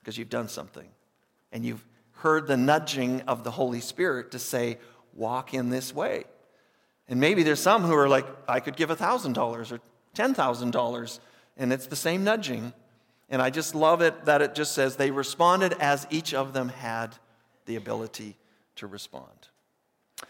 because 0.00 0.18
you've 0.18 0.30
done 0.30 0.48
something. 0.48 0.88
And 1.52 1.64
you've 1.64 1.84
heard 2.12 2.46
the 2.46 2.56
nudging 2.56 3.22
of 3.22 3.44
the 3.44 3.50
Holy 3.50 3.80
Spirit 3.80 4.32
to 4.32 4.38
say, 4.38 4.78
Walk 5.14 5.54
in 5.54 5.70
this 5.70 5.94
way. 5.94 6.24
And 7.08 7.18
maybe 7.18 7.42
there's 7.42 7.60
some 7.60 7.82
who 7.82 7.94
are 7.94 8.08
like, 8.08 8.26
I 8.48 8.60
could 8.60 8.76
give 8.76 8.88
$1,000 8.88 9.72
or 9.72 9.80
$10,000, 10.14 11.20
and 11.56 11.72
it's 11.72 11.86
the 11.86 11.96
same 11.96 12.22
nudging. 12.22 12.72
And 13.30 13.40
I 13.40 13.50
just 13.50 13.74
love 13.74 14.02
it 14.02 14.24
that 14.24 14.42
it 14.42 14.54
just 14.54 14.72
says 14.72 14.96
they 14.96 15.12
responded 15.12 15.74
as 15.74 16.06
each 16.10 16.34
of 16.34 16.52
them 16.52 16.68
had 16.68 17.16
the 17.66 17.76
ability 17.76 18.36
to 18.76 18.86
respond. 18.86 19.48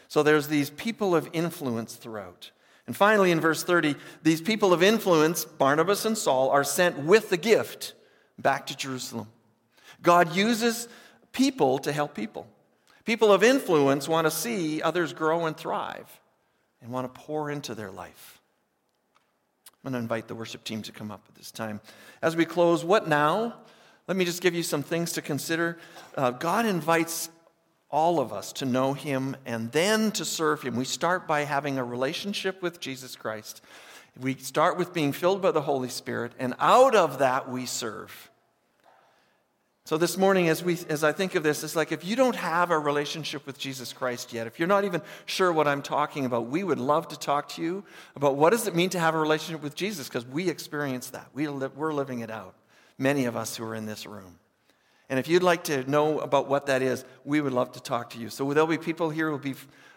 So 0.08 0.22
there's 0.22 0.48
these 0.48 0.70
people 0.70 1.16
of 1.16 1.28
influence 1.32 1.94
throughout. 1.94 2.50
And 2.86 2.96
finally, 2.96 3.30
in 3.30 3.40
verse 3.40 3.62
30, 3.62 3.94
these 4.22 4.40
people 4.40 4.72
of 4.72 4.82
influence, 4.82 5.44
Barnabas 5.44 6.04
and 6.04 6.18
Saul, 6.18 6.50
are 6.50 6.64
sent 6.64 6.98
with 6.98 7.30
the 7.30 7.36
gift 7.36 7.94
back 8.38 8.66
to 8.66 8.76
Jerusalem. 8.76 9.28
God 10.02 10.34
uses 10.34 10.88
people 11.32 11.78
to 11.80 11.92
help 11.92 12.14
people. 12.14 12.46
People 13.04 13.32
of 13.32 13.42
influence 13.42 14.08
want 14.08 14.26
to 14.26 14.30
see 14.30 14.82
others 14.82 15.12
grow 15.12 15.46
and 15.46 15.56
thrive 15.56 16.20
and 16.82 16.90
want 16.90 17.12
to 17.12 17.20
pour 17.20 17.50
into 17.50 17.74
their 17.74 17.90
life. 17.90 18.39
I'm 19.82 19.92
going 19.92 19.98
to 19.98 20.02
invite 20.02 20.28
the 20.28 20.34
worship 20.34 20.62
team 20.62 20.82
to 20.82 20.92
come 20.92 21.10
up 21.10 21.24
at 21.28 21.34
this 21.36 21.50
time. 21.50 21.80
As 22.20 22.36
we 22.36 22.44
close, 22.44 22.84
what 22.84 23.08
now? 23.08 23.54
Let 24.06 24.16
me 24.16 24.26
just 24.26 24.42
give 24.42 24.54
you 24.54 24.62
some 24.62 24.82
things 24.82 25.12
to 25.12 25.22
consider. 25.22 25.78
Uh, 26.14 26.32
God 26.32 26.66
invites 26.66 27.30
all 27.90 28.20
of 28.20 28.30
us 28.32 28.52
to 28.54 28.66
know 28.66 28.92
Him 28.92 29.36
and 29.46 29.72
then 29.72 30.12
to 30.12 30.24
serve 30.24 30.62
Him. 30.62 30.76
We 30.76 30.84
start 30.84 31.26
by 31.26 31.44
having 31.44 31.78
a 31.78 31.84
relationship 31.84 32.60
with 32.60 32.78
Jesus 32.78 33.16
Christ. 33.16 33.62
We 34.20 34.34
start 34.36 34.76
with 34.76 34.92
being 34.92 35.12
filled 35.12 35.40
by 35.40 35.52
the 35.52 35.62
Holy 35.62 35.88
Spirit, 35.88 36.32
and 36.38 36.54
out 36.58 36.94
of 36.94 37.20
that 37.20 37.48
we 37.48 37.64
serve. 37.64 38.29
So 39.86 39.96
this 39.96 40.16
morning, 40.16 40.48
as, 40.48 40.62
we, 40.62 40.78
as 40.88 41.02
I 41.02 41.10
think 41.10 41.34
of 41.34 41.42
this, 41.42 41.64
it's 41.64 41.74
like 41.74 41.90
if 41.90 42.04
you 42.04 42.14
don't 42.14 42.36
have 42.36 42.70
a 42.70 42.78
relationship 42.78 43.44
with 43.46 43.58
Jesus 43.58 43.92
Christ 43.92 44.32
yet, 44.32 44.46
if 44.46 44.58
you're 44.58 44.68
not 44.68 44.84
even 44.84 45.02
sure 45.26 45.52
what 45.52 45.66
I'm 45.66 45.82
talking 45.82 46.26
about, 46.26 46.46
we 46.46 46.62
would 46.62 46.78
love 46.78 47.08
to 47.08 47.18
talk 47.18 47.48
to 47.50 47.62
you 47.62 47.82
about 48.14 48.36
what 48.36 48.50
does 48.50 48.68
it 48.68 48.76
mean 48.76 48.90
to 48.90 49.00
have 49.00 49.14
a 49.14 49.18
relationship 49.18 49.62
with 49.62 49.74
Jesus, 49.74 50.06
because 50.06 50.26
we 50.26 50.48
experience 50.48 51.10
that. 51.10 51.28
We 51.32 51.48
li- 51.48 51.70
we're 51.74 51.92
living 51.92 52.20
it 52.20 52.30
out, 52.30 52.54
many 52.98 53.24
of 53.24 53.36
us 53.36 53.56
who 53.56 53.64
are 53.64 53.74
in 53.74 53.86
this 53.86 54.06
room. 54.06 54.38
And 55.08 55.18
if 55.18 55.26
you'd 55.26 55.42
like 55.42 55.64
to 55.64 55.90
know 55.90 56.20
about 56.20 56.46
what 56.46 56.66
that 56.66 56.82
is, 56.82 57.04
we 57.24 57.40
would 57.40 57.52
love 57.52 57.72
to 57.72 57.80
talk 57.80 58.10
to 58.10 58.18
you. 58.18 58.28
So 58.28 58.52
there'll 58.52 58.68
be 58.68 58.78
people 58.78 59.10
here 59.10 59.26
who 59.26 59.32
will 59.32 59.38
be 59.38 59.54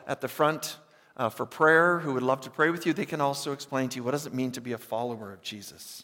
at 0.08 0.22
the 0.22 0.28
front 0.28 0.78
uh, 1.18 1.30
for 1.30 1.46
prayer 1.46 2.00
who 2.00 2.14
would 2.14 2.24
love 2.24 2.42
to 2.42 2.50
pray 2.50 2.72
with 2.72 2.88
you. 2.88 2.94
They 2.94 3.06
can 3.06 3.22
also 3.22 3.52
explain 3.52 3.90
to 3.90 3.98
you 3.98 4.04
what 4.04 4.12
does 4.12 4.26
it 4.26 4.34
mean 4.34 4.52
to 4.54 4.62
be 4.62 4.72
a 4.72 4.80
follower 4.80 5.32
of 5.32 5.44
Jesus. 5.44 6.04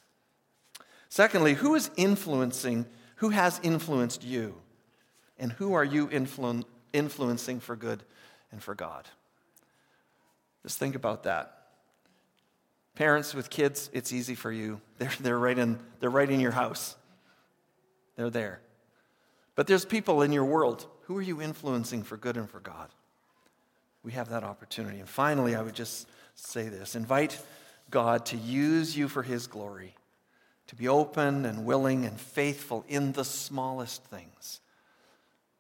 Secondly, 1.07 1.55
who 1.55 1.73
is 1.73 1.89
influencing 1.97 2.85
who 3.19 3.29
has 3.29 3.59
influenced 3.63 4.23
you? 4.23 4.55
And 5.37 5.51
who 5.53 5.73
are 5.73 5.83
you 5.83 6.07
influ- 6.07 6.63
influencing 6.93 7.59
for 7.59 7.75
good 7.75 8.03
and 8.51 8.63
for 8.63 8.75
God? 8.75 9.07
Just 10.63 10.79
think 10.79 10.95
about 10.95 11.23
that. 11.23 11.55
Parents 12.95 13.33
with 13.33 13.49
kids, 13.49 13.89
it's 13.93 14.11
easy 14.11 14.35
for 14.35 14.51
you. 14.51 14.81
They're, 14.97 15.11
they're, 15.21 15.39
right 15.39 15.57
in, 15.57 15.79
they're 16.01 16.09
right 16.09 16.29
in 16.29 16.41
your 16.41 16.51
house, 16.51 16.97
they're 18.17 18.29
there. 18.29 18.59
But 19.55 19.67
there's 19.67 19.85
people 19.85 20.21
in 20.21 20.33
your 20.33 20.43
world. 20.43 20.85
Who 21.03 21.17
are 21.17 21.21
you 21.21 21.41
influencing 21.41 22.03
for 22.03 22.17
good 22.17 22.35
and 22.35 22.49
for 22.49 22.59
God? 22.59 22.89
We 24.03 24.11
have 24.13 24.29
that 24.29 24.43
opportunity. 24.43 24.99
And 24.99 25.07
finally, 25.07 25.55
I 25.55 25.61
would 25.61 25.75
just 25.75 26.07
say 26.35 26.67
this 26.67 26.95
invite 26.95 27.41
God 27.89 28.25
to 28.27 28.37
use 28.37 28.97
you 28.97 29.07
for 29.07 29.23
his 29.23 29.47
glory 29.47 29.95
to 30.69 30.75
be 30.75 30.87
open 30.87 31.47
and 31.47 31.65
willing 31.65 32.05
and 32.05 32.21
faithful 32.21 32.85
in 32.87 33.11
the 33.13 33.25
smallest 33.25 34.03
things. 34.05 34.61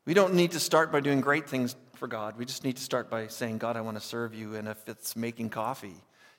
We 0.05 0.13
don't 0.13 0.35
need 0.35 0.51
to 0.51 0.59
start 0.59 0.91
by 0.91 0.99
doing 0.99 1.19
great 1.19 1.49
things 1.49 1.75
for 1.95 2.07
God. 2.07 2.37
We 2.37 2.45
just 2.45 2.63
need 2.63 2.75
to 2.75 2.83
start 2.83 3.09
by 3.09 3.25
saying, 3.25 3.57
God, 3.57 3.75
I 3.75 3.81
want 3.81 3.97
to 3.97 4.03
serve 4.03 4.35
you. 4.35 4.53
And 4.53 4.67
if 4.67 4.87
it's 4.87 5.15
making 5.15 5.49
coffee, 5.49 5.95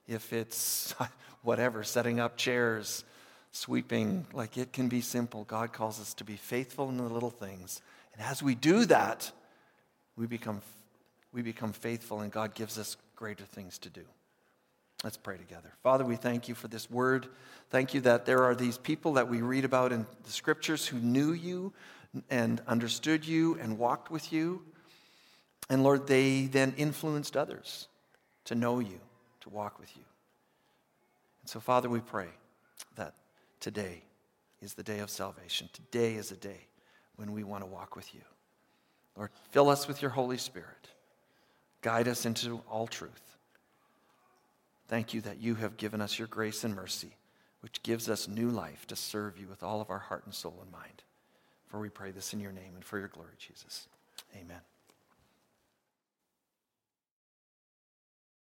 if 0.06 0.32
it's 0.32 0.94
whatever, 1.42 1.82
setting 1.82 2.20
up 2.20 2.36
chairs, 2.36 3.02
sweeping, 3.50 4.24
like 4.32 4.56
it 4.56 4.72
can 4.72 4.88
be 4.88 5.00
simple. 5.00 5.42
God 5.42 5.72
calls 5.72 6.00
us 6.00 6.14
to 6.14 6.24
be 6.24 6.36
faithful 6.36 6.88
in 6.90 6.96
the 6.96 7.02
little 7.02 7.30
things. 7.30 7.82
And 8.14 8.22
as 8.22 8.40
we 8.40 8.54
do 8.54 8.84
that, 8.84 9.32
we 10.14 10.28
become, 10.28 10.62
we 11.32 11.42
become 11.42 11.72
faithful, 11.72 12.20
and 12.20 12.30
God 12.30 12.54
gives 12.54 12.78
us 12.78 12.96
greater 13.16 13.44
things 13.44 13.78
to 13.78 13.90
do. 13.90 14.04
Let's 15.02 15.16
pray 15.16 15.38
together. 15.38 15.72
Father, 15.82 16.04
we 16.04 16.16
thank 16.16 16.48
you 16.48 16.54
for 16.54 16.68
this 16.68 16.90
word. 16.90 17.26
Thank 17.70 17.94
you 17.94 18.02
that 18.02 18.26
there 18.26 18.44
are 18.44 18.54
these 18.54 18.76
people 18.76 19.14
that 19.14 19.28
we 19.28 19.40
read 19.40 19.64
about 19.64 19.92
in 19.92 20.06
the 20.24 20.30
scriptures 20.30 20.86
who 20.86 20.98
knew 20.98 21.32
you 21.32 21.72
and 22.28 22.60
understood 22.66 23.26
you 23.26 23.56
and 23.60 23.78
walked 23.78 24.10
with 24.10 24.32
you. 24.32 24.62
And 25.70 25.82
Lord, 25.82 26.06
they 26.06 26.46
then 26.46 26.74
influenced 26.76 27.36
others 27.36 27.88
to 28.44 28.54
know 28.54 28.78
you, 28.78 29.00
to 29.40 29.48
walk 29.48 29.78
with 29.78 29.96
you. 29.96 30.02
And 31.42 31.48
so, 31.48 31.60
Father, 31.60 31.88
we 31.88 32.00
pray 32.00 32.28
that 32.96 33.14
today 33.60 34.02
is 34.60 34.74
the 34.74 34.82
day 34.82 34.98
of 34.98 35.08
salvation. 35.08 35.70
Today 35.72 36.16
is 36.16 36.30
a 36.30 36.36
day 36.36 36.66
when 37.16 37.32
we 37.32 37.42
want 37.42 37.62
to 37.62 37.70
walk 37.70 37.96
with 37.96 38.14
you. 38.14 38.20
Lord, 39.16 39.30
fill 39.50 39.70
us 39.70 39.88
with 39.88 40.02
your 40.02 40.10
Holy 40.10 40.38
Spirit. 40.38 40.88
Guide 41.80 42.08
us 42.08 42.26
into 42.26 42.60
all 42.70 42.86
truth. 42.86 43.29
Thank 44.90 45.14
you 45.14 45.20
that 45.20 45.40
you 45.40 45.54
have 45.54 45.76
given 45.76 46.00
us 46.00 46.18
your 46.18 46.26
grace 46.26 46.64
and 46.64 46.74
mercy, 46.74 47.14
which 47.60 47.80
gives 47.84 48.10
us 48.10 48.26
new 48.26 48.50
life 48.50 48.88
to 48.88 48.96
serve 48.96 49.38
you 49.38 49.46
with 49.46 49.62
all 49.62 49.80
of 49.80 49.88
our 49.88 50.00
heart 50.00 50.24
and 50.24 50.34
soul 50.34 50.58
and 50.60 50.72
mind. 50.72 51.04
For 51.68 51.78
we 51.78 51.88
pray 51.88 52.10
this 52.10 52.32
in 52.32 52.40
your 52.40 52.50
name 52.50 52.72
and 52.74 52.84
for 52.84 52.98
your 52.98 53.06
glory, 53.06 53.36
Jesus. 53.38 53.86
Amen. 54.34 54.58